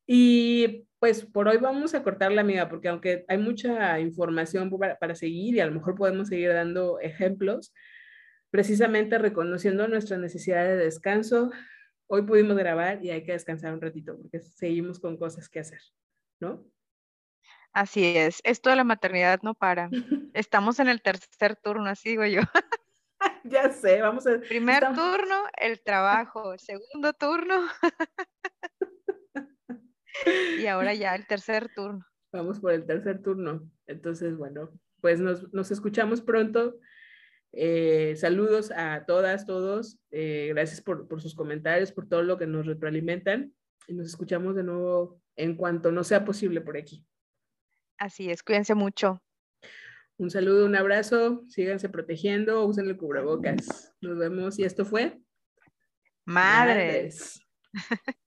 y 0.06 0.86
pues 1.00 1.26
por 1.26 1.48
hoy 1.48 1.58
vamos 1.58 1.96
a 1.96 2.04
cortar 2.04 2.32
la 2.32 2.42
amiga, 2.42 2.70
porque 2.70 2.90
aunque 2.90 3.26
hay 3.28 3.40
mucha 3.40 4.00
información 4.00 4.70
para, 4.70 4.96
para 5.00 5.16
seguir 5.16 5.56
y 5.56 5.62
a 5.62 5.66
lo 5.66 5.72
mejor 5.72 5.96
podemos 5.96 6.28
seguir 6.28 6.50
dando 6.50 7.00
ejemplos, 7.00 7.74
precisamente 8.52 9.18
reconociendo 9.18 9.88
nuestra 9.88 10.20
necesidad 10.20 10.64
de 10.66 10.78
descanso, 10.78 11.50
hoy 12.06 12.22
pudimos 12.22 12.56
grabar 12.58 13.04
y 13.04 13.10
hay 13.10 13.24
que 13.24 13.32
descansar 13.32 13.74
un 13.74 13.82
ratito 13.82 14.16
porque 14.16 14.40
seguimos 14.40 15.00
con 15.00 15.18
cosas 15.18 15.50
que 15.50 15.62
hacer, 15.62 15.80
¿no? 16.40 16.64
Así 17.76 18.06
es, 18.06 18.40
esto 18.46 18.70
de 18.70 18.78
la 18.78 18.86
maternidad 18.86 19.42
no 19.44 19.54
para. 19.54 19.90
Estamos 20.34 20.80
en 20.80 20.88
el 20.88 21.02
tercer 21.02 21.58
turno, 21.58 21.88
así 21.88 22.12
digo 22.12 22.26
yo. 22.26 22.40
ya 23.44 23.70
sé, 23.70 24.02
vamos 24.02 24.26
a... 24.26 24.40
Primer 24.40 24.86
turno, 24.96 25.44
el 25.60 25.84
trabajo. 25.84 26.58
Segundo 26.58 27.12
turno. 27.12 27.68
y 30.58 30.66
ahora 30.68 30.94
ya 30.94 31.16
el 31.16 31.28
tercer 31.28 31.68
turno. 31.76 32.06
Vamos 32.32 32.62
por 32.62 32.72
el 32.72 32.86
tercer 32.86 33.22
turno. 33.22 33.70
Entonces, 33.88 34.38
bueno, 34.38 34.72
pues 35.02 35.20
nos, 35.20 35.70
escuchamos 35.70 36.22
pronto. 36.22 36.78
Eh, 37.52 38.16
saludos 38.16 38.72
a 38.72 39.04
todas, 39.06 39.46
todos. 39.46 40.00
Eh, 40.12 40.48
gracias 40.54 40.80
por, 40.80 41.10
por 41.10 41.22
sus 41.22 41.36
comentarios, 41.36 41.92
por 41.92 42.08
todo 42.08 42.24
lo 42.24 42.38
que 42.38 42.48
nos 42.48 42.68
retroalimentan. 42.68 43.54
Y 43.86 43.96
nos 43.96 44.08
escuchamos 44.08 44.56
de 44.56 44.64
nuevo 44.64 45.20
en 45.36 45.58
cuanto 45.58 45.92
no 45.92 46.06
sea 46.06 46.24
posible 46.24 46.62
por 46.62 46.78
aquí. 46.78 47.06
Así 47.98 48.30
es, 48.30 48.44
cuídense 48.44 48.76
mucho. 48.76 49.22
Un 50.18 50.30
saludo, 50.30 50.66
un 50.66 50.76
abrazo, 50.76 51.44
síganse 51.50 51.90
protegiendo, 51.90 52.66
usen 52.66 52.88
el 52.88 52.98
cubrebocas. 52.98 53.94
Nos 54.02 54.18
vemos 54.18 54.58
y 54.60 54.64
esto 54.64 54.86
fue 54.86 55.20
Madres. 56.26 57.42